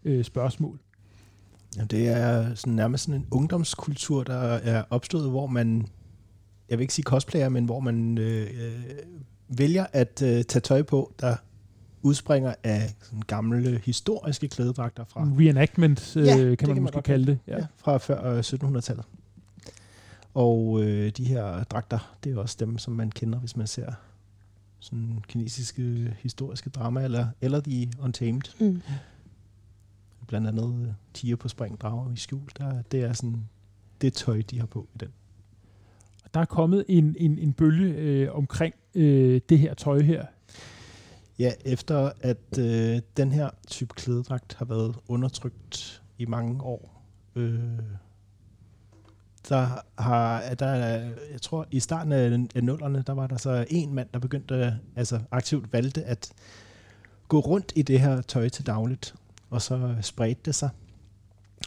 øh, 0.05 0.25
spørgsmål? 0.25 0.79
Ja, 1.77 1.85
det 1.85 2.09
er 2.09 2.55
sådan 2.55 2.73
nærmest 2.73 3.05
sådan 3.05 3.21
en 3.21 3.27
ungdomskultur, 3.31 4.23
der 4.23 4.35
er 4.39 4.85
opstået, 4.91 5.31
hvor 5.31 5.47
man, 5.47 5.87
jeg 6.71 6.79
vil 6.79 6.83
ikke 6.83 6.95
sige 6.95 7.03
cosplayer, 7.03 7.49
men 7.49 7.65
hvor 7.65 7.81
man 7.81 8.19
øh, 8.19 8.47
vælger 9.49 9.87
at 9.93 10.23
øh, 10.23 10.45
tage 10.45 10.61
tøj 10.61 10.83
på, 10.83 11.13
der 11.21 11.37
udspringer 12.07 12.55
af 12.65 12.95
sådan 13.03 13.23
gamle 13.27 13.81
historiske 13.85 14.49
klædedragter 14.49 15.05
fra, 15.05 15.23
En 15.23 15.39
reenactment, 15.41 16.17
øh, 16.17 16.27
Ja, 16.27 16.33
kan 16.37 16.41
det 16.41 16.49
man 16.49 16.57
kan 16.57 16.69
man 16.75 16.83
måske 16.83 17.03
kalde 17.03 17.27
det. 17.27 17.39
ja. 17.47 17.57
Ja, 17.59 17.67
fra 17.77 17.97
før 17.99 18.33
øh, 18.33 18.39
1700-tallet. 18.39 19.05
Og 20.35 20.83
øh, 20.83 21.11
de 21.11 21.25
her 21.25 21.65
dragter, 21.65 22.17
det 22.25 22.33
er 22.33 22.39
også 22.39 22.57
dem, 22.61 22.79
som 22.79 22.95
man 22.95 23.11
kender, 23.11 23.39
hvis 23.39 23.57
man 23.57 23.67
ser 23.67 23.93
sådan 24.81 25.19
kinesiske 25.29 26.15
historiske 26.19 26.71
drama, 26.71 27.05
eller, 27.05 27.27
eller 27.41 27.61
The 27.61 27.91
Untamed. 28.03 28.41
Mm. 28.71 28.83
Blandt 30.27 30.49
andet 30.49 30.83
øh, 30.87 30.93
tiger 31.15 31.37
på 31.37 31.49
spring, 31.49 31.81
drager 31.81 32.13
i 32.13 32.17
skjul. 32.17 32.49
Der, 32.59 32.83
det 32.93 33.03
er 33.03 33.13
sådan 33.13 33.49
det 34.01 34.13
tøj, 34.13 34.43
de 34.51 34.59
har 34.59 34.67
på 34.67 34.89
i 34.95 34.99
den. 34.99 35.09
Der 36.35 36.41
er 36.41 36.45
kommet 36.45 36.85
en, 36.89 37.17
en, 37.19 37.39
en 37.39 37.53
bølge 37.53 37.95
øh, 37.95 38.37
omkring 38.37 38.75
øh, 38.95 39.41
det 39.49 39.59
her 39.59 39.75
tøj 39.75 40.01
her. 40.01 40.25
Ja, 41.39 41.53
efter 41.65 42.13
at 42.21 42.59
øh, 42.59 43.01
den 43.17 43.33
her 43.33 43.51
type 43.67 43.95
klædedragt 43.95 44.55
har 44.55 44.65
været 44.65 44.97
undertrykt 45.09 46.03
i 46.19 46.27
mange 46.27 46.63
år, 46.63 47.03
øh, 47.35 47.79
der 49.49 49.83
har, 50.03 50.55
der, 50.55 50.75
jeg 51.31 51.43
tror 51.43 51.67
i 51.71 51.81
starten 51.81 52.13
af, 52.13 52.47
af 52.55 52.65
nullerne, 52.65 53.03
der 53.07 53.13
var 53.13 53.27
der 53.27 53.37
så 53.37 53.67
en 53.71 53.95
mand, 53.95 54.09
der 54.15 54.19
begyndte, 54.19 54.81
altså 54.97 55.21
aktivt 55.31 55.73
valgte 55.73 56.05
at 56.05 56.33
gå 57.29 57.41
rundt 57.41 57.73
i 57.77 57.83
det 57.83 58.01
her 58.01 58.23
tøj 58.23 58.49
til 58.49 58.67
dagligt, 58.67 59.15
og 59.51 59.63
så 59.63 59.97
spredte 60.01 60.41
det 60.45 60.55
sig. 60.55 60.71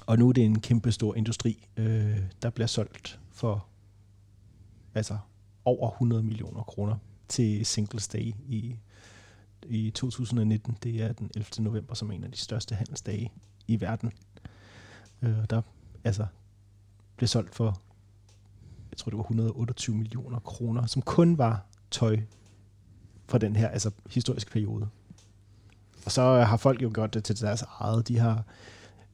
Og 0.05 0.19
nu 0.19 0.29
er 0.29 0.34
det 0.34 0.45
en 0.45 0.62
kæmpe 0.62 0.91
stor 0.91 1.15
industri, 1.15 1.67
øh, 1.77 2.17
der 2.41 2.49
bliver 2.49 2.67
solgt 2.67 3.19
for 3.32 3.65
altså 4.95 5.17
over 5.65 5.91
100 5.91 6.23
millioner 6.23 6.63
kroner 6.63 6.95
til 7.27 7.65
Singles 7.65 8.08
Day 8.08 8.34
i 8.47 8.75
i 9.67 9.91
2019. 9.91 10.78
Det 10.84 11.02
er 11.02 11.13
den 11.13 11.32
11. 11.36 11.63
november, 11.63 11.93
som 11.93 12.10
er 12.10 12.13
en 12.13 12.24
af 12.24 12.32
de 12.32 12.38
største 12.38 12.76
handelsdage 12.76 13.32
i 13.67 13.82
verden. 13.82 14.12
Øh, 15.22 15.45
der 15.50 15.62
altså 16.04 16.26
blev 17.15 17.28
solgt 17.28 17.56
for, 17.56 17.82
jeg 18.91 18.98
tror 18.98 19.10
det 19.10 19.17
var 19.17 19.24
128 19.24 19.95
millioner 19.95 20.39
kroner, 20.39 20.86
som 20.86 21.02
kun 21.02 21.38
var 21.38 21.65
tøj 21.91 22.19
fra 23.28 23.38
den 23.38 23.56
her 23.56 23.67
altså, 23.67 23.91
historiske 24.10 24.52
periode. 24.52 24.89
Og 26.06 26.12
så 26.12 26.22
har 26.22 26.58
folk 26.58 26.82
jo 26.82 26.91
gjort 26.93 27.13
det 27.13 27.24
til 27.24 27.41
deres 27.41 27.63
eget. 27.80 28.08
De 28.08 28.17
har 28.19 28.43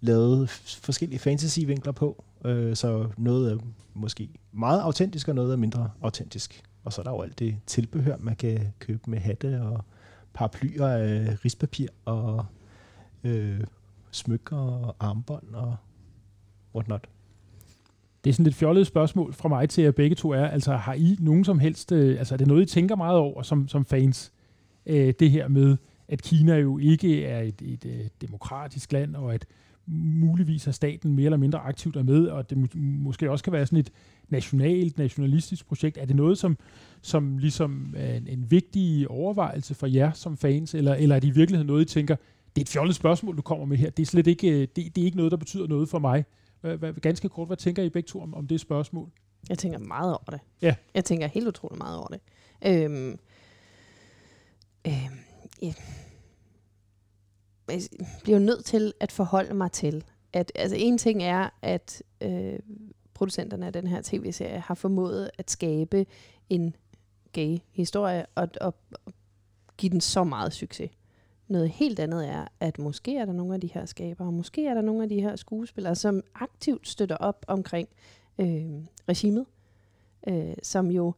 lavet 0.01 0.49
forskellige 0.49 1.19
fantasy-vinkler 1.19 1.91
på, 1.91 2.23
øh, 2.45 2.75
så 2.75 3.09
noget 3.17 3.51
er 3.51 3.57
måske 3.93 4.29
meget 4.51 4.81
autentisk, 4.81 5.27
og 5.27 5.35
noget 5.35 5.53
er 5.53 5.57
mindre 5.57 5.91
autentisk. 6.01 6.63
Og 6.83 6.93
så 6.93 7.01
er 7.01 7.03
der 7.03 7.11
jo 7.11 7.21
alt 7.21 7.39
det 7.39 7.57
tilbehør, 7.67 8.17
man 8.19 8.35
kan 8.35 8.73
købe 8.79 9.09
med 9.09 9.19
hatte 9.19 9.61
og 9.61 9.85
paraplyer 10.35 10.87
af 10.87 11.45
rispapir 11.45 11.87
og 12.05 12.45
øh, 13.23 13.61
smykker 14.11 14.57
og 14.57 14.95
armbånd 14.99 15.55
og 15.55 15.75
whatnot. 16.75 17.09
Det 18.23 18.29
er 18.29 18.33
sådan 18.33 18.47
et 18.47 18.55
fjollet 18.55 18.87
spørgsmål 18.87 19.33
fra 19.33 19.49
mig 19.49 19.69
til 19.69 19.83
jer 19.83 19.91
begge 19.91 20.15
to 20.15 20.31
er, 20.31 20.45
altså 20.45 20.75
har 20.75 20.93
I 20.93 21.17
nogen 21.19 21.43
som 21.43 21.59
helst, 21.59 21.91
øh, 21.91 22.19
altså 22.19 22.35
er 22.35 22.37
det 22.37 22.47
noget, 22.47 22.61
I 22.61 22.65
tænker 22.65 22.95
meget 22.95 23.17
over 23.17 23.41
som, 23.41 23.67
som 23.67 23.85
fans? 23.85 24.31
Øh, 24.85 25.13
det 25.19 25.31
her 25.31 25.47
med, 25.47 25.77
at 26.07 26.21
Kina 26.21 26.55
jo 26.55 26.77
ikke 26.77 27.25
er 27.25 27.41
et, 27.41 27.61
et, 27.61 27.85
et 27.85 28.21
demokratisk 28.21 28.91
land, 28.91 29.15
og 29.15 29.33
at 29.33 29.45
muligvis 29.87 30.67
er 30.67 30.71
staten 30.71 31.15
mere 31.15 31.25
eller 31.25 31.37
mindre 31.37 31.59
aktivt 31.59 31.95
er 31.95 32.03
med, 32.03 32.27
og 32.27 32.49
det 32.49 32.57
må, 32.57 32.67
måske 32.75 33.31
også 33.31 33.43
kan 33.43 33.53
være 33.53 33.65
sådan 33.65 33.79
et 33.79 33.91
nationalt, 34.29 34.97
nationalistisk 34.97 35.67
projekt. 35.67 35.97
Er 35.97 36.05
det 36.05 36.15
noget, 36.15 36.37
som, 36.37 36.57
som 37.01 37.37
ligesom 37.37 37.93
er 37.97 38.13
en, 38.13 38.27
en 38.27 38.51
vigtig 38.51 39.09
overvejelse 39.09 39.75
for 39.75 39.87
jer 39.87 40.11
som 40.11 40.37
fans, 40.37 40.73
eller, 40.73 40.93
eller 40.93 41.15
er 41.15 41.19
det 41.19 41.27
i 41.27 41.31
virkeligheden 41.31 41.67
noget, 41.67 41.81
I 41.81 41.93
tænker, 41.93 42.15
det 42.55 42.61
er 42.61 42.65
et 42.65 42.69
fjollet 42.69 42.95
spørgsmål, 42.95 43.37
du 43.37 43.41
kommer 43.41 43.65
med 43.65 43.77
her. 43.77 43.89
Det 43.89 44.03
er 44.03 44.07
slet 44.07 44.27
ikke, 44.27 44.49
øh, 44.49 44.67
det, 44.75 44.75
det 44.75 45.01
er 45.01 45.05
ikke 45.05 45.17
noget, 45.17 45.31
der 45.31 45.37
betyder 45.37 45.67
noget 45.67 45.89
for 45.89 45.99
mig. 45.99 46.25
Ganske 47.01 47.29
kort, 47.29 47.47
hvad 47.47 47.57
tænker 47.57 47.83
I 47.83 47.89
begge 47.89 48.07
to 48.07 48.21
om, 48.21 48.33
om 48.33 48.47
det 48.47 48.59
spørgsmål? 48.59 49.09
Jeg 49.49 49.57
tænker 49.57 49.79
meget 49.79 50.11
over 50.11 50.31
det. 50.31 50.39
Ja. 50.61 50.75
Jeg 50.93 51.05
tænker 51.05 51.27
helt 51.27 51.47
utroligt 51.47 51.77
meget 51.77 51.97
over 51.97 52.07
det. 52.07 52.19
Øhm, 52.65 53.19
øhm, 54.87 55.19
ja. 55.61 55.73
Jeg 57.69 57.81
bliver 58.23 58.39
jo 58.39 58.45
nødt 58.45 58.65
til 58.65 58.93
at 58.99 59.11
forholde 59.11 59.53
mig 59.53 59.71
til, 59.71 60.03
at 60.33 60.51
altså 60.55 60.75
en 60.79 60.97
ting 60.97 61.23
er, 61.23 61.49
at 61.61 62.03
øh, 62.21 62.59
producenterne 63.15 63.65
af 63.65 63.73
den 63.73 63.87
her 63.87 64.01
tv-serie 64.03 64.59
har 64.59 64.75
formået 64.75 65.29
at 65.37 65.51
skabe 65.51 66.05
en 66.49 66.75
gay 67.31 67.57
historie 67.71 68.25
og, 68.35 68.49
og, 68.61 68.73
og 69.05 69.13
give 69.77 69.89
den 69.89 70.01
så 70.01 70.23
meget 70.23 70.53
succes. 70.53 70.91
Noget 71.47 71.69
helt 71.69 71.99
andet 71.99 72.27
er, 72.27 72.45
at 72.59 72.79
måske 72.79 73.17
er 73.17 73.25
der 73.25 73.33
nogle 73.33 73.53
af 73.53 73.61
de 73.61 73.67
her 73.67 73.85
skabere, 73.85 74.31
måske 74.31 74.67
er 74.67 74.73
der 74.73 74.81
nogle 74.81 75.03
af 75.03 75.09
de 75.09 75.21
her 75.21 75.35
skuespillere, 75.35 75.95
som 75.95 76.21
aktivt 76.35 76.87
støtter 76.87 77.17
op 77.17 77.45
omkring 77.47 77.89
øh, 78.39 78.65
regimet, 79.09 79.45
øh, 80.27 80.53
som 80.63 80.91
jo, 80.91 81.13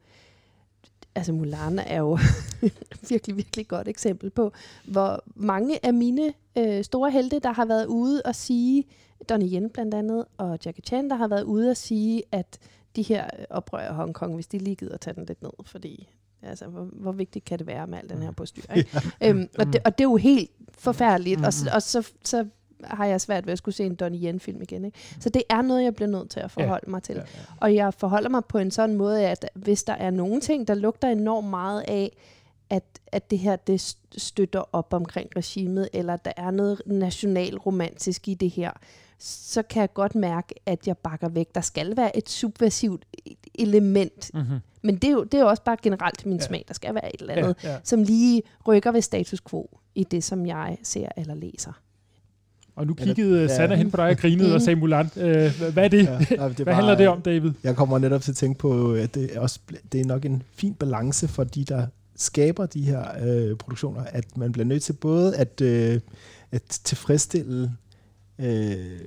altså 1.18 1.34
Mulan 1.34 1.80
er 1.80 1.98
jo 1.98 2.18
virkelig, 3.10 3.38
virkelig 3.38 3.68
godt 3.68 3.88
eksempel 3.88 4.30
på, 4.30 4.52
hvor 4.86 5.24
mange 5.36 5.86
af 5.86 5.94
mine 5.94 6.34
øh, 6.58 6.84
store 6.84 7.12
helte, 7.12 7.40
der 7.40 7.52
har 7.52 7.66
været 7.66 7.86
ude 7.86 8.22
og 8.26 8.36
sige, 8.36 8.84
Donnie 9.30 9.60
Yen 9.60 9.70
blandt 9.70 9.94
andet, 9.94 10.26
og 10.38 10.60
Jackie 10.66 10.84
Chan, 10.84 11.10
der 11.10 11.16
har 11.16 11.28
været 11.28 11.44
ude 11.44 11.70
og 11.70 11.78
sige, 11.78 12.24
at 12.32 12.60
de 12.96 13.02
her 13.02 13.30
oprør 13.50 13.92
i 13.92 13.94
Hongkong, 13.94 14.36
hvis 14.36 14.48
de 14.48 14.58
lige 14.58 14.76
gider 14.76 14.98
tage 14.98 15.14
den 15.14 15.26
lidt 15.26 15.42
ned, 15.42 15.52
fordi 15.66 16.10
altså, 16.42 16.66
hvor, 16.66 16.84
hvor 16.84 17.12
vigtigt 17.12 17.46
kan 17.46 17.60
det 17.60 17.68
være 17.68 17.88
med 17.88 17.98
al 17.98 18.10
den 18.10 18.22
her 18.22 18.32
postyr, 18.32 18.74
ikke? 18.76 19.02
øhm, 19.24 19.48
og, 19.60 19.66
det, 19.66 19.82
og 19.86 19.98
det 19.98 20.04
er 20.04 20.10
jo 20.10 20.16
helt 20.16 20.52
forfærdeligt, 20.78 21.40
og, 21.40 21.54
og 21.74 21.82
så, 21.82 22.12
så 22.24 22.48
har 22.84 23.06
jeg 23.06 23.22
svært 23.22 23.46
ved 23.46 23.52
at 23.52 23.58
skulle 23.58 23.76
se 23.76 23.86
en 23.86 23.96
Donnie 23.96 24.30
Yen-film 24.30 24.62
igen. 24.62 24.86
Ikke? 24.86 25.00
Så 25.20 25.30
det 25.30 25.44
er 25.50 25.62
noget, 25.62 25.84
jeg 25.84 25.96
bliver 25.96 26.10
nødt 26.10 26.30
til 26.30 26.40
at 26.40 26.52
forholde 26.52 26.86
ja. 26.88 26.92
mig 26.92 27.04
til. 27.04 27.16
Ja, 27.16 27.22
ja. 27.22 27.26
Og 27.58 27.76
jeg 27.76 27.94
forholder 27.94 28.30
mig 28.30 28.46
på 28.46 28.58
en 28.58 28.72
sådan 28.72 28.96
måde, 28.96 29.28
at 29.28 29.50
hvis 29.54 29.84
der 29.84 29.94
er 29.94 30.10
nogle 30.10 30.42
ting, 30.42 30.68
der 30.68 30.74
lugter 30.74 31.08
enormt 31.08 31.48
meget 31.48 31.84
af, 31.88 32.18
at, 32.70 32.84
at 33.12 33.32
det 33.32 33.40
her 33.40 33.56
det 33.56 33.96
støtter 34.18 34.64
op 34.76 34.94
omkring 34.94 35.30
regimet, 35.36 35.90
eller 35.94 36.18
der 36.18 36.32
er 36.38 36.52
noget 36.52 36.82
nationalromantisk 36.86 38.28
i 38.28 38.34
det 38.34 38.50
her, 38.50 38.72
så 39.20 39.62
kan 39.62 39.82
jeg 39.82 39.94
godt 39.94 40.16
mærke, 40.16 40.56
at 40.66 40.88
jeg 40.88 40.98
bakker 40.98 41.30
væk. 41.30 41.56
Der 41.56 41.62
skal 41.62 41.98
være 41.98 42.18
et 42.18 42.30
subversivt 42.30 43.06
element. 43.56 44.32
Mm-hmm. 44.34 44.60
Men 44.82 44.96
det 44.96 45.04
er, 45.04 45.12
jo, 45.12 45.24
det 45.24 45.34
er 45.34 45.42
jo 45.42 45.48
også 45.48 45.64
bare 45.64 45.78
generelt 45.82 46.26
min 46.26 46.38
ja. 46.38 46.44
smag. 46.44 46.66
Der 46.68 46.74
skal 46.74 46.96
være 46.96 47.16
et 47.16 47.22
eller 47.22 47.34
andet, 47.34 47.56
ja, 47.64 47.72
ja. 47.72 47.78
som 47.84 48.04
lige 48.04 48.42
rykker 48.68 48.92
ved 48.92 49.02
status 49.02 49.42
quo 49.42 49.80
i 49.96 50.04
det, 50.04 50.24
som 50.24 50.46
jeg 50.46 50.78
ser 50.84 51.10
eller 51.18 51.36
læser. 51.36 51.72
Og 52.78 52.88
nu 52.88 52.94
kiggede 52.94 53.42
ja, 53.42 53.56
Sanna 53.56 53.76
hen 53.76 53.92
på 53.92 53.98
dig 53.98 54.06
og 54.06 54.18
grinede 54.18 54.56
og 54.56 54.62
sagde 54.62 54.80
Mulan. 54.80 55.10
Øh, 55.18 55.62
hvad 55.74 55.84
er 55.84 55.88
det? 55.88 56.06
Ja, 56.06 56.18
det 56.20 56.32
er 56.40 56.48
hvad 56.48 56.66
bare, 56.66 56.76
handler 56.76 56.96
det 56.96 57.08
om, 57.08 57.22
David? 57.22 57.52
Jeg 57.64 57.76
kommer 57.76 58.00
netop 58.00 58.22
til 58.22 58.32
at 58.32 58.36
tænke 58.36 58.60
på, 58.60 58.94
at 58.94 59.16
det 59.16 59.36
er, 59.36 59.40
også, 59.40 59.60
det 59.92 60.02
er 60.02 60.06
nok 60.06 60.26
en 60.26 60.44
fin 60.52 60.74
balance 60.74 61.28
for 61.28 61.44
de, 61.44 61.64
der 61.64 61.88
skaber 62.16 62.66
de 62.66 62.82
her 62.82 63.06
øh, 63.22 63.58
produktioner, 63.58 64.04
at 64.04 64.38
man 64.38 64.52
bliver 64.52 64.66
nødt 64.66 64.84
til 64.84 64.94
både 64.94 65.36
at, 65.36 65.62
øh, 65.62 66.00
at 66.52 66.62
tilfredsstille 66.62 67.72
øh, 68.40 69.00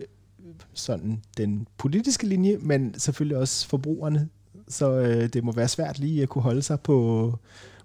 sådan 0.75 1.21
den 1.37 1.67
politiske 1.79 2.27
linje, 2.27 2.57
men 2.61 2.95
selvfølgelig 2.99 3.37
også 3.37 3.69
forbrugerne. 3.69 4.29
Så 4.69 4.93
øh, 4.93 5.29
det 5.29 5.45
må 5.45 5.53
være 5.53 5.69
svært 5.69 5.99
lige 5.99 6.23
at 6.23 6.29
kunne 6.29 6.43
holde 6.43 6.63
sig 6.63 6.81
på, 6.81 7.39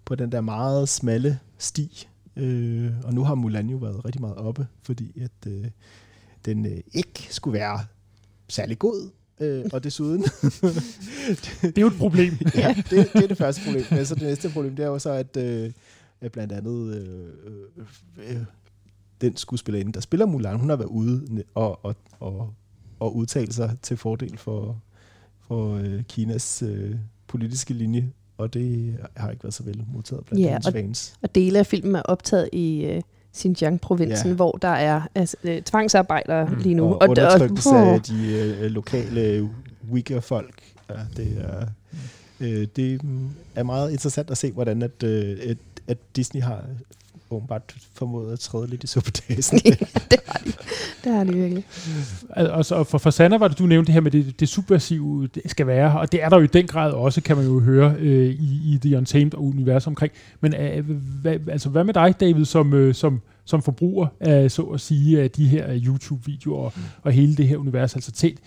på 0.05 0.15
den 0.15 0.31
der 0.31 0.41
meget 0.41 0.89
smalle 0.89 1.39
sti. 1.57 2.07
Øh, 2.37 2.91
og 3.03 3.13
nu 3.13 3.23
har 3.23 3.35
Mulan 3.35 3.69
jo 3.69 3.77
været 3.77 4.05
rigtig 4.05 4.21
meget 4.21 4.35
oppe, 4.35 4.67
fordi 4.83 5.21
at 5.21 5.51
øh, 5.51 5.65
den 6.45 6.65
øh, 6.65 6.79
ikke 6.93 7.27
skulle 7.29 7.59
være 7.59 7.79
særlig 8.47 8.79
god. 8.79 9.09
Øh, 9.39 9.65
og 9.73 9.83
desuden... 9.83 10.21
det 11.61 11.77
er 11.77 11.81
jo 11.81 11.87
et 11.87 11.97
problem. 11.97 12.33
ja, 12.55 12.75
det, 12.89 13.13
det 13.13 13.23
er 13.23 13.27
det 13.27 13.37
første 13.37 13.61
problem. 13.65 13.85
Men 13.91 14.05
så 14.05 14.15
det 14.15 14.23
næste 14.23 14.49
problem, 14.49 14.75
det 14.75 14.83
er 14.83 14.87
jo 14.87 14.99
så, 14.99 15.11
at, 15.11 15.37
øh, 15.37 15.71
blandt 16.31 16.53
andet 16.53 16.95
øh, 16.95 17.27
øh, 18.17 18.43
den 19.21 19.37
skuespillerinde, 19.37 19.93
der 19.93 19.99
spiller 19.99 20.25
Mulan, 20.25 20.59
hun 20.59 20.69
har 20.69 20.75
været 20.75 20.89
ude 20.89 21.43
og, 21.55 21.85
og, 21.85 21.95
og, 22.19 22.53
og 22.99 23.15
udtale 23.15 23.53
sig 23.53 23.77
til 23.81 23.97
fordel 23.97 24.37
for, 24.37 24.81
for 25.39 25.75
øh, 25.75 26.03
Kinas 26.03 26.61
øh, 26.61 26.95
politiske 27.27 27.73
linje, 27.73 28.11
og 28.37 28.53
det 28.53 28.97
har 29.17 29.31
ikke 29.31 29.43
været 29.43 29.53
så 29.53 29.63
vel 29.63 29.83
modtaget 29.93 30.25
blandt 30.25 30.45
ja, 30.45 30.57
og, 30.65 30.73
fans. 30.73 31.13
og 31.21 31.35
dele 31.35 31.59
af 31.59 31.65
filmen 31.65 31.95
er 31.95 32.01
optaget 32.01 32.49
i 32.53 32.85
øh, 32.85 33.01
Xinjiang-provinsen, 33.35 34.29
ja. 34.29 34.35
hvor 34.35 34.51
der 34.51 34.67
er 34.67 35.01
altså, 35.15 35.37
øh, 35.43 35.61
tvangsarbejdere 35.61 36.45
mm. 36.45 36.55
lige 36.55 36.75
nu. 36.75 36.85
Og, 36.85 37.01
og 37.01 37.09
undertrykkelse 37.09 37.69
og, 37.69 37.93
af 37.93 38.01
de 38.01 38.55
øh, 38.61 38.71
lokale 38.71 39.49
Uyghur-folk. 39.91 40.63
Ja, 40.89 40.99
det 41.17 41.37
er... 41.41 41.65
Øh, 42.39 42.67
det 42.75 43.01
er 43.55 43.63
meget 43.63 43.91
interessant 43.91 44.31
at 44.31 44.37
se, 44.37 44.51
hvordan 44.51 44.81
at, 44.81 45.03
øh, 45.03 45.37
at, 45.47 45.57
at 45.87 45.97
Disney 46.15 46.41
har 46.41 46.63
åbenbart 47.35 47.75
formået 47.93 48.33
at 48.33 48.39
træde 48.39 48.67
lidt 48.67 48.83
i 48.83 48.87
suppedasen. 48.87 49.61
ja, 49.65 49.69
det 50.11 50.19
har 50.27 50.41
de. 50.45 50.51
Det 51.03 51.13
har 51.13 51.23
de 51.23 51.33
virkelig. 51.33 51.65
Og 52.29 52.65
så 52.65 52.83
for, 52.83 52.97
for 52.97 53.09
Sanna 53.09 53.37
var 53.37 53.47
det, 53.47 53.59
du 53.59 53.65
nævnte 53.65 53.87
det 53.87 53.93
her 53.93 54.01
med 54.01 54.11
det, 54.11 54.39
det 54.39 54.49
subversive 54.49 55.27
det 55.27 55.43
skal 55.45 55.67
være, 55.67 55.99
og 55.99 56.11
det 56.11 56.23
er 56.23 56.29
der 56.29 56.37
jo 56.37 56.43
i 56.43 56.47
den 56.47 56.67
grad 56.67 56.91
også, 56.91 57.21
kan 57.21 57.37
man 57.37 57.45
jo 57.45 57.59
høre 57.59 57.95
øh, 57.99 58.29
i, 58.29 58.73
i 58.73 58.79
The 58.81 58.97
Untamed 58.97 59.33
og 59.33 59.43
univers 59.43 59.87
omkring. 59.87 60.13
Men 60.41 60.55
øh, 60.55 60.89
hvad, 61.21 61.39
altså, 61.49 61.69
hvad 61.69 61.83
med 61.83 61.93
dig, 61.93 62.19
David, 62.19 62.45
som, 62.45 62.73
øh, 62.73 62.93
som, 62.93 63.21
som 63.45 63.61
forbruger 63.61 64.07
af, 64.19 64.51
så 64.51 64.61
at 64.61 64.81
sige, 64.81 65.21
af 65.21 65.31
de 65.31 65.47
her 65.47 65.79
YouTube-videoer 65.85 66.65
og, 66.65 66.73
mm. 66.75 66.83
og 67.01 67.11
hele 67.11 67.35
det 67.35 67.47
her 67.47 67.57
univers? 67.57 67.95
Altså, 67.95 68.11
tæt, 68.11 68.37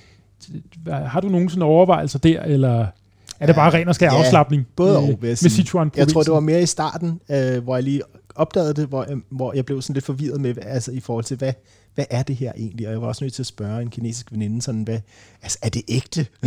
har 0.87 1.21
du 1.21 1.29
nogen 1.29 1.49
sådan 1.49 1.63
overvejelser 1.63 2.19
der, 2.19 2.43
eller 2.43 2.87
er 3.41 3.47
det 3.47 3.55
bare 3.55 3.71
ren 3.71 3.89
og 3.89 3.95
skær 3.95 4.13
ja, 4.13 4.19
afslappning 4.19 4.67
både 4.77 4.97
og, 4.97 5.19
med 5.21 5.37
Sichuan 5.37 5.91
Jeg 5.97 6.09
tror, 6.09 6.23
det 6.23 6.33
var 6.33 6.41
mere 6.41 6.63
i 6.63 6.67
starten, 6.67 7.21
øh, 7.31 7.63
hvor 7.63 7.77
jeg 7.77 7.85
lige 7.85 8.03
opdagede 8.39 8.75
det, 8.75 8.87
hvor, 8.87 9.07
hvor 9.31 9.53
jeg 9.53 9.67
blev 9.67 9.83
sådan 9.83 9.95
lidt 9.95 10.05
forvirret 10.05 10.41
med, 10.41 10.55
altså 10.63 10.93
i 10.93 11.01
forhold 11.01 11.25
til, 11.25 11.37
hvad, 11.37 11.53
hvad 11.95 12.05
er 12.11 12.23
det 12.23 12.37
her 12.37 12.53
egentlig? 12.57 12.87
Og 12.87 12.93
jeg 12.93 13.03
var 13.03 13.09
også 13.09 13.25
nødt 13.25 13.35
til 13.35 13.43
at 13.43 13.47
spørge 13.47 13.83
en 13.83 13.91
kinesisk 13.91 14.33
veninde, 14.33 14.63
sådan, 14.63 14.83
hvad, 14.83 15.01
altså, 15.43 15.59
er 15.63 15.69
det 15.69 15.83
ægte? 15.89 16.27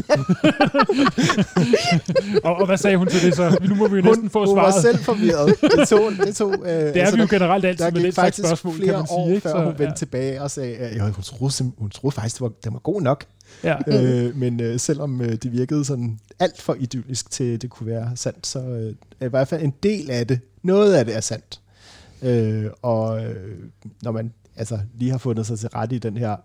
og, 2.44 2.56
og, 2.56 2.66
hvad 2.66 2.78
sagde 2.78 2.98
hun 2.98 3.08
til 3.08 3.28
det 3.28 3.36
så? 3.36 3.58
Nu 3.62 3.76
må 3.76 3.88
vi 3.88 3.96
jo 3.96 4.02
næsten 4.02 4.30
få 4.30 4.40
hun 4.40 4.48
svaret. 4.48 4.74
Hun 4.74 4.76
var 4.76 4.82
selv 4.82 4.98
forvirret. 4.98 5.62
Det, 5.62 5.88
tog, 5.88 6.12
det, 6.26 6.36
tog, 6.36 6.54
øh, 6.54 6.60
det 6.68 6.98
er 6.98 7.02
altså, 7.02 7.16
vi 7.16 7.22
jo 7.22 7.28
generelt 7.30 7.66
altid 7.66 7.86
der 7.86 7.92
med 7.92 8.04
det 8.04 8.14
slags 8.14 8.38
spørgsmål, 8.38 8.76
flere 8.76 8.88
kan 8.88 8.98
man 8.98 9.08
sige. 9.08 9.18
år, 9.18 9.30
ikke? 9.30 9.42
før 9.42 9.52
så, 9.52 9.58
hun 9.58 9.68
vendte 9.68 9.84
ja. 9.84 9.94
tilbage 9.94 10.42
og 10.42 10.52
sagde, 10.52 10.76
at 10.76 10.96
ja, 10.96 11.04
hun, 11.04 11.24
troede, 11.24 11.72
hun 11.78 11.90
troede 11.90 12.16
faktisk, 12.16 12.36
det 12.36 12.42
var, 12.42 12.52
det 12.64 12.74
var 12.74 12.80
god 12.80 13.02
nok. 13.02 13.26
Ja. 13.64 13.76
Øh, 13.88 14.38
men 14.38 14.60
øh, 14.60 14.80
selvom 14.80 15.22
øh, 15.22 15.32
det 15.32 15.52
virkede 15.52 15.86
sådan 15.86 16.20
alt 16.40 16.62
for 16.62 16.76
idyllisk 16.80 17.32
til, 17.32 17.62
det 17.62 17.70
kunne 17.70 17.88
være 17.88 18.12
sandt, 18.16 18.48
så 18.48 18.60
øh, 18.60 18.96
i 19.28 19.30
hvert 19.30 19.48
fald 19.48 19.62
en 19.62 19.74
del 19.84 20.12
af 20.12 20.28
det, 20.28 20.40
noget 20.64 20.94
af 20.94 21.06
det 21.06 21.16
er 21.16 21.22
sandt. 21.22 21.62
Øh, 22.22 22.72
og 22.82 23.26
øh, 23.26 23.70
når 24.02 24.12
man 24.12 24.34
altså, 24.56 24.80
lige 24.94 25.12
har 25.12 25.18
fundet 25.18 25.46
sig 25.46 25.60
til 25.60 25.70
rette 25.70 25.96
i 25.96 26.00
den 26.00 26.18
her 26.18 26.38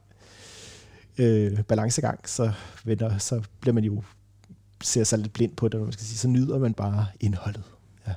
øh, 1.19 1.63
balancegang, 1.63 2.29
så, 2.29 2.53
vender, 2.85 3.19
så 3.19 3.43
bliver 3.61 3.75
man 3.75 3.85
jo 3.85 4.03
ser 4.83 5.05
sig 5.05 5.19
lidt 5.19 5.33
blind 5.33 5.57
på 5.57 5.69
det, 5.69 5.81
man 5.81 5.93
skal 5.93 6.05
sige. 6.05 6.19
Så 6.19 6.29
nyder 6.29 6.59
man 6.59 6.75
bare 6.75 7.07
indholdet. 7.21 7.63
Ja. 8.07 8.13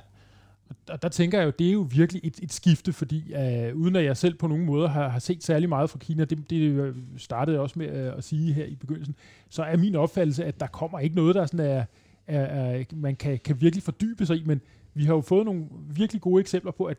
Og 0.88 1.02
der 1.02 1.08
tænker 1.08 1.38
jeg 1.38 1.46
jo, 1.46 1.52
det 1.58 1.68
er 1.68 1.72
jo 1.72 1.88
virkelig 1.90 2.20
et, 2.24 2.38
et 2.42 2.52
skifte, 2.52 2.92
fordi 2.92 3.34
øh, 3.34 3.76
uden 3.76 3.96
at 3.96 4.04
jeg 4.04 4.16
selv 4.16 4.34
på 4.34 4.46
nogen 4.46 4.64
måde 4.64 4.88
har, 4.88 5.08
har 5.08 5.18
set 5.18 5.44
særlig 5.44 5.68
meget 5.68 5.90
fra 5.90 5.98
Kina, 5.98 6.24
det, 6.24 6.50
det 6.50 6.56
øh, 6.56 6.96
startede 7.16 7.54
jeg 7.54 7.62
også 7.62 7.78
med 7.78 7.88
øh, 7.88 8.16
at 8.18 8.24
sige 8.24 8.52
her 8.52 8.64
i 8.64 8.74
begyndelsen, 8.74 9.14
så 9.48 9.62
er 9.62 9.76
min 9.76 9.94
opfattelse, 9.94 10.44
at 10.44 10.60
der 10.60 10.66
kommer 10.66 10.98
ikke 10.98 11.16
noget, 11.16 11.34
der 11.34 11.46
sådan 11.46 11.66
er, 11.66 11.84
er, 12.26 12.40
er 12.40 12.84
man 12.92 13.16
kan, 13.16 13.38
kan 13.44 13.60
virkelig 13.60 13.82
fordybe 13.82 14.26
sig 14.26 14.36
i, 14.36 14.42
men 14.44 14.60
vi 14.94 15.04
har 15.04 15.14
jo 15.14 15.20
fået 15.20 15.44
nogle 15.44 15.64
virkelig 15.90 16.22
gode 16.22 16.40
eksempler 16.40 16.72
på, 16.72 16.84
at 16.84 16.96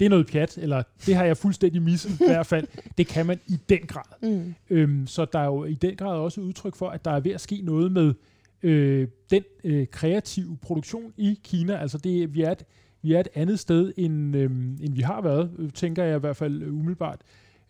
det 0.00 0.06
er 0.06 0.10
noget 0.10 0.26
pjat, 0.26 0.58
eller 0.58 0.82
det 1.06 1.14
har 1.14 1.24
jeg 1.24 1.36
fuldstændig 1.36 1.82
misset 1.82 2.10
i 2.10 2.24
hvert 2.26 2.46
fald. 2.46 2.66
Det 2.98 3.06
kan 3.06 3.26
man 3.26 3.40
i 3.46 3.58
den 3.68 3.78
grad. 3.78 4.30
Mm. 4.30 4.54
Øhm, 4.70 5.06
så 5.06 5.24
der 5.24 5.38
er 5.38 5.44
jo 5.44 5.64
i 5.64 5.74
den 5.74 5.96
grad 5.96 6.18
også 6.18 6.40
udtryk 6.40 6.76
for, 6.76 6.88
at 6.88 7.04
der 7.04 7.10
er 7.10 7.20
ved 7.20 7.32
at 7.32 7.40
ske 7.40 7.60
noget 7.62 7.92
med 7.92 8.14
øh, 8.62 9.08
den 9.30 9.42
øh, 9.64 9.86
kreative 9.86 10.58
produktion 10.62 11.12
i 11.16 11.38
Kina. 11.44 11.76
Altså 11.76 11.98
det, 11.98 12.34
vi, 12.34 12.42
er 12.42 12.52
et, 12.52 12.64
vi 13.02 13.12
er 13.12 13.20
et 13.20 13.28
andet 13.34 13.58
sted, 13.58 13.92
end, 13.96 14.36
øh, 14.36 14.50
end 14.80 14.94
vi 14.94 15.00
har 15.00 15.20
været, 15.20 15.70
tænker 15.74 16.04
jeg 16.04 16.16
i 16.16 16.20
hvert 16.20 16.36
fald 16.36 16.62
umiddelbart. 16.62 17.20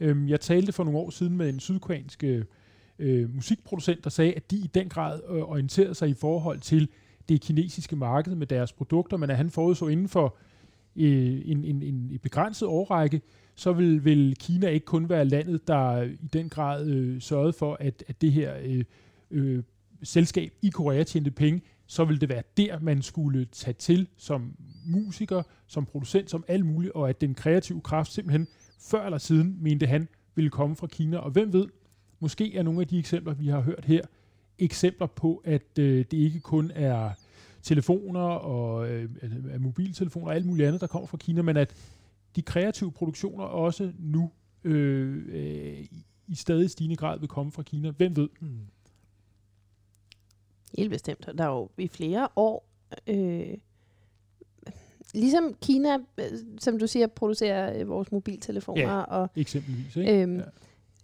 Øhm, 0.01 0.29
jeg 0.29 0.40
talte 0.40 0.73
for 0.73 0.85
nogle 0.85 0.99
år 0.99 1.11
siden 1.11 1.37
med 1.37 1.49
en 1.49 1.61
sydkoreansk 1.61 2.25
øh, 2.99 3.35
musikproducent, 3.35 4.05
der 4.05 4.11
sagde, 4.11 4.33
at 4.33 4.51
de 4.51 4.57
i 4.57 4.71
den 4.75 4.88
grad 4.88 5.21
øh, 5.31 5.43
orienterede 5.43 5.95
sig 5.95 6.09
i 6.09 6.14
forhold 6.14 6.61
til 6.61 6.88
det 7.29 7.40
kinesiske 7.40 7.97
marked 7.97 8.35
med 8.35 8.47
deres 8.47 8.73
produkter, 8.73 9.16
men 9.16 9.31
at 9.31 9.37
han 9.37 9.51
forudså 9.51 9.87
inden 9.87 10.09
for 10.09 10.37
øh, 10.96 11.42
en, 11.44 11.64
en, 11.64 11.83
en 11.83 12.18
begrænset 12.22 12.68
årrække, 12.68 13.20
så 13.55 13.72
vil, 13.72 14.05
vil 14.05 14.37
Kina 14.38 14.68
ikke 14.68 14.87
kun 14.87 15.09
være 15.09 15.24
landet, 15.24 15.68
der 15.68 16.03
i 16.03 16.29
den 16.33 16.48
grad 16.48 16.87
øh, 16.87 17.20
sørgede 17.20 17.53
for, 17.53 17.76
at, 17.81 18.05
at 18.09 18.20
det 18.20 18.33
her 18.33 18.55
øh, 18.62 18.85
øh, 19.31 19.62
selskab 20.03 20.53
i 20.62 20.68
Korea 20.68 21.03
tjente 21.03 21.31
penge, 21.31 21.62
så 21.87 22.05
vil 22.05 22.20
det 22.20 22.29
være 22.29 22.42
der, 22.57 22.79
man 22.81 23.03
skulle 23.03 23.44
tage 23.44 23.74
til 23.74 24.09
som 24.16 24.55
musiker, 24.87 25.42
som 25.66 25.87
producent, 25.87 26.31
som 26.31 26.44
alt 26.48 26.66
muligt, 26.66 26.92
og 26.92 27.09
at 27.09 27.20
den 27.20 27.35
kreative 27.35 27.81
kraft 27.81 28.12
simpelthen 28.12 28.48
før 28.81 29.05
eller 29.05 29.18
siden, 29.18 29.59
mente 29.61 29.87
han, 29.87 30.09
ville 30.35 30.50
komme 30.50 30.76
fra 30.76 30.87
Kina. 30.87 31.16
Og 31.16 31.31
hvem 31.31 31.53
ved, 31.53 31.66
måske 32.20 32.57
er 32.57 32.62
nogle 32.62 32.81
af 32.81 32.88
de 32.88 32.98
eksempler, 32.98 33.35
vi 33.35 33.48
har 33.48 33.61
hørt 33.61 33.85
her, 33.85 34.03
eksempler 34.59 35.07
på, 35.07 35.42
at 35.44 35.79
øh, 35.79 36.05
det 36.11 36.12
ikke 36.12 36.40
kun 36.40 36.72
er 36.74 37.11
telefoner 37.62 38.20
og 38.20 38.90
øh, 38.90 39.11
mobiltelefoner 39.61 40.27
og 40.27 40.35
alt 40.35 40.46
muligt 40.46 40.66
andet, 40.66 40.81
der 40.81 40.87
kommer 40.87 41.07
fra 41.07 41.16
Kina, 41.16 41.42
men 41.42 41.57
at 41.57 41.75
de 42.37 42.42
kreative 42.42 42.92
produktioner 42.92 43.44
også 43.44 43.92
nu 43.99 44.31
øh, 44.64 45.25
øh, 45.29 45.87
i 46.29 46.35
stadig 46.35 46.70
stigende 46.70 46.96
grad 46.96 47.18
vil 47.18 47.29
komme 47.29 47.53
fra 47.53 47.62
Kina. 47.62 47.90
Hvem 47.90 48.16
ved? 48.16 48.29
Hmm. 48.40 48.66
Helt 50.79 50.90
bestemt. 50.90 51.27
Der 51.38 51.44
er 51.44 51.49
jo 51.49 51.70
i 51.79 51.88
flere 51.88 52.29
år, 52.37 52.68
øh, 53.07 53.57
ligesom 55.14 55.55
Kina, 55.62 55.99
øh, 56.18 56.25
som 56.59 56.79
du 56.79 56.87
siger, 56.87 57.07
producerer 57.07 57.81
øh, 57.81 57.88
vores 57.88 58.12
mobiltelefoner. 58.12 58.83
Ja, 58.83 59.01
og, 59.01 59.31
eksempelvis. 59.37 59.96
Ikke? 59.96 60.23
Øhm, 60.23 60.37
ja. 60.37 60.42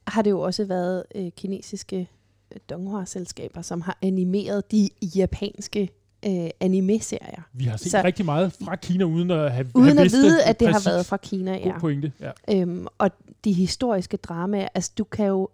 Har 0.07 0.23
det 0.23 0.31
jo 0.31 0.40
også 0.40 0.64
været 0.64 1.05
øh, 1.14 1.31
kinesiske 1.31 2.09
øh, 2.53 2.59
Donghua-selskaber, 2.71 3.62
som 3.62 3.81
har 3.81 3.99
animeret 4.03 4.71
de 4.73 4.88
japanske 5.16 5.90
øh, 6.26 6.50
anime-serier. 6.61 7.42
Vi 7.52 7.64
har 7.64 7.76
set 7.76 7.90
så, 7.90 8.02
rigtig 8.05 8.24
meget 8.24 8.52
fra 8.52 8.76
Kina, 8.76 9.05
uden 9.05 9.31
at 9.31 9.52
have, 9.52 9.66
uden 9.74 9.96
have 9.96 10.05
at 10.05 10.12
vide, 10.12 10.44
at 10.44 10.61
det 10.61 10.68
har 10.68 10.83
været 10.85 11.07
fra 11.07 11.16
Kina. 11.16 11.52
Ja. 11.52 11.70
God 11.70 11.81
pointe, 11.81 12.12
ja. 12.20 12.31
Øhm, 12.50 12.87
og 12.98 13.11
de 13.44 13.52
historiske 13.52 14.16
dramaer, 14.16 14.68
altså 14.74 14.92
du 14.98 15.05
kan 15.05 15.26
jo... 15.26 15.48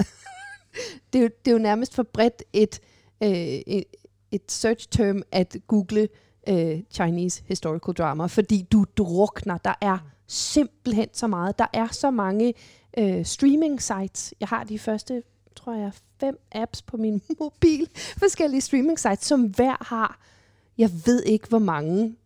det, 1.12 1.18
er 1.18 1.22
jo 1.22 1.30
det 1.44 1.50
er 1.50 1.52
jo 1.52 1.58
nærmest 1.58 1.94
for 1.94 2.02
bredt 2.02 2.42
et, 2.52 2.80
øh, 3.22 3.30
et, 3.30 3.84
et 4.30 4.42
search 4.48 4.88
term 4.90 5.22
at 5.32 5.56
google 5.66 6.08
øh, 6.48 6.80
Chinese 6.90 7.42
historical 7.46 7.94
drama, 7.94 8.26
fordi 8.26 8.66
du 8.72 8.84
drukner. 8.96 9.58
Der 9.58 9.74
er 9.80 9.98
simpelthen 10.26 11.08
så 11.12 11.26
meget. 11.26 11.58
Der 11.58 11.66
er 11.72 11.86
så 11.86 12.10
mange 12.10 12.54
øh, 12.98 13.24
streaming 13.24 13.82
sites. 13.82 14.34
Jeg 14.40 14.48
har 14.48 14.64
de 14.64 14.78
første, 14.78 15.22
tror 15.56 15.74
jeg, 15.74 15.92
fem 16.20 16.38
apps 16.52 16.82
på 16.82 16.96
min 16.96 17.22
mobil. 17.40 17.88
Forskellige 18.18 18.60
streaming 18.60 18.98
sites, 18.98 19.26
som 19.26 19.42
hver 19.42 19.84
har 19.84 20.18
jeg 20.78 20.90
ved 21.06 21.22
ikke, 21.22 21.48
hvor 21.48 21.58
mange 21.58 22.16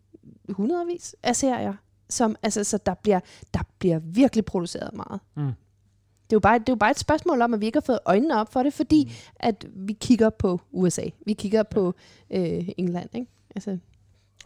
hundredvis 0.48 1.16
af 1.22 1.36
serier, 1.36 1.74
som, 2.08 2.36
altså, 2.42 2.64
så 2.64 2.78
der 2.86 2.94
bliver, 2.94 3.20
der 3.54 3.60
bliver 3.78 3.98
virkelig 3.98 4.44
produceret 4.44 4.94
meget. 4.94 5.20
Mm. 5.36 5.42
Det 5.42 6.32
er, 6.32 6.36
jo 6.36 6.40
bare, 6.40 6.58
det 6.58 6.68
er 6.68 6.72
jo 6.72 6.76
bare 6.76 6.90
et 6.90 6.98
spørgsmål 6.98 7.42
om, 7.42 7.54
at 7.54 7.60
vi 7.60 7.66
ikke 7.66 7.76
har 7.76 7.84
fået 7.86 7.98
øjnene 8.06 8.40
op 8.40 8.52
for 8.52 8.62
det, 8.62 8.72
fordi 8.72 9.04
mm. 9.04 9.30
at 9.36 9.66
vi 9.74 9.92
kigger 9.92 10.30
på 10.30 10.60
USA. 10.72 11.04
Vi 11.26 11.32
kigger 11.32 11.62
på 11.62 11.94
øh, 12.30 12.68
England. 12.78 13.08
Ikke? 13.14 13.26
Altså, 13.56 13.78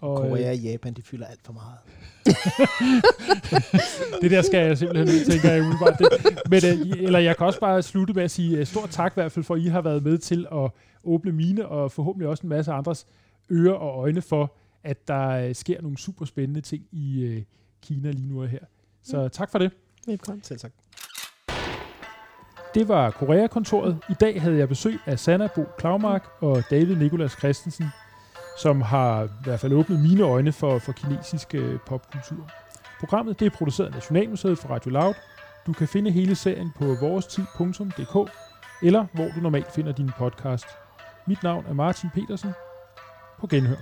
og, 0.01 0.17
Korea 0.17 0.51
og 0.51 0.57
Japan, 0.57 0.95
de 0.95 1.03
fylder 1.03 1.27
alt 1.27 1.41
for 1.45 1.53
meget. 1.53 1.79
det 4.23 4.31
der 4.31 4.43
skal 4.43 4.67
jeg 4.67 4.79
simpelthen 4.79 5.09
ud, 5.09 5.31
tænker 5.31 5.51
jeg 5.51 5.61
umiddelbart. 5.61 5.99
Det. 5.99 6.09
Men, 6.51 6.61
øh, 6.65 7.03
eller 7.03 7.19
jeg 7.19 7.37
kan 7.37 7.47
også 7.47 7.61
bare 7.61 7.83
slutte 7.83 8.15
med 8.15 8.23
at 8.23 8.31
sige 8.31 8.61
uh, 8.61 8.67
stort 8.67 8.91
tak 8.91 9.13
i 9.13 9.15
hvert 9.15 9.33
fald 9.33 9.45
for, 9.45 9.55
at 9.55 9.61
I 9.61 9.67
har 9.67 9.81
været 9.81 10.03
med 10.03 10.19
til 10.19 10.47
at 10.53 10.71
åbne 11.05 11.33
mine, 11.33 11.69
og 11.69 11.93
forhåbentlig 11.93 12.29
også 12.29 12.43
en 12.43 12.49
masse 12.49 12.73
andres 12.73 13.07
ører 13.51 13.75
og 13.75 13.99
øjne 13.99 14.23
for, 14.23 14.57
at 14.85 15.09
der 15.09 15.29
øh, 15.29 15.55
sker 15.55 15.83
nogle 15.83 15.99
super 15.99 16.25
spændende 16.25 16.61
ting 16.61 16.85
i 16.93 17.23
øh, 17.25 17.43
Kina 17.83 18.11
lige 18.11 18.29
nu 18.29 18.43
og 18.43 18.49
her. 18.49 18.65
Så 19.03 19.23
mm. 19.23 19.31
tak 19.31 19.51
for 19.51 19.59
det. 19.59 19.71
Velkommen. 20.07 20.43
Selv 20.43 20.59
tak. 20.59 20.73
Det 22.75 22.89
var 22.89 23.11
Korea-kontoret. 23.11 23.99
I 24.11 24.15
dag 24.21 24.43
havde 24.43 24.57
jeg 24.57 24.69
besøg 24.69 24.99
af 25.07 25.19
Sanna 25.19 25.49
Bo 25.55 25.65
Klaumark 25.79 26.29
og 26.41 26.63
David 26.71 26.97
Nikolas 26.97 27.33
Christensen, 27.33 27.87
som 28.59 28.81
har 28.81 29.25
i 29.25 29.29
hvert 29.45 29.61
fald 29.61 29.73
åbnet 29.73 30.01
mine 30.01 30.23
øjne 30.23 30.53
for, 30.53 30.79
for 30.79 30.93
kinesisk 30.93 31.55
øh, 31.55 31.79
popkultur. 31.87 32.51
Programmet 33.01 33.41
det 33.41 33.47
er 33.47 33.51
produceret 33.51 33.87
af 33.87 33.93
Nationalmuseet 33.93 34.59
for 34.59 34.69
Radio 34.69 34.91
Loud. 34.91 35.15
Du 35.67 35.73
kan 35.73 35.89
finde 35.89 36.11
hele 36.11 36.35
serien 36.35 36.71
på 36.79 36.85
vorestid.dk 36.85 38.31
eller 38.83 39.07
hvor 39.13 39.29
du 39.35 39.41
normalt 39.41 39.73
finder 39.73 39.93
din 39.93 40.11
podcast. 40.19 40.67
Mit 41.27 41.43
navn 41.43 41.65
er 41.69 41.73
Martin 41.73 42.11
Petersen. 42.15 42.51
På 43.41 43.47
genhør. 43.47 43.77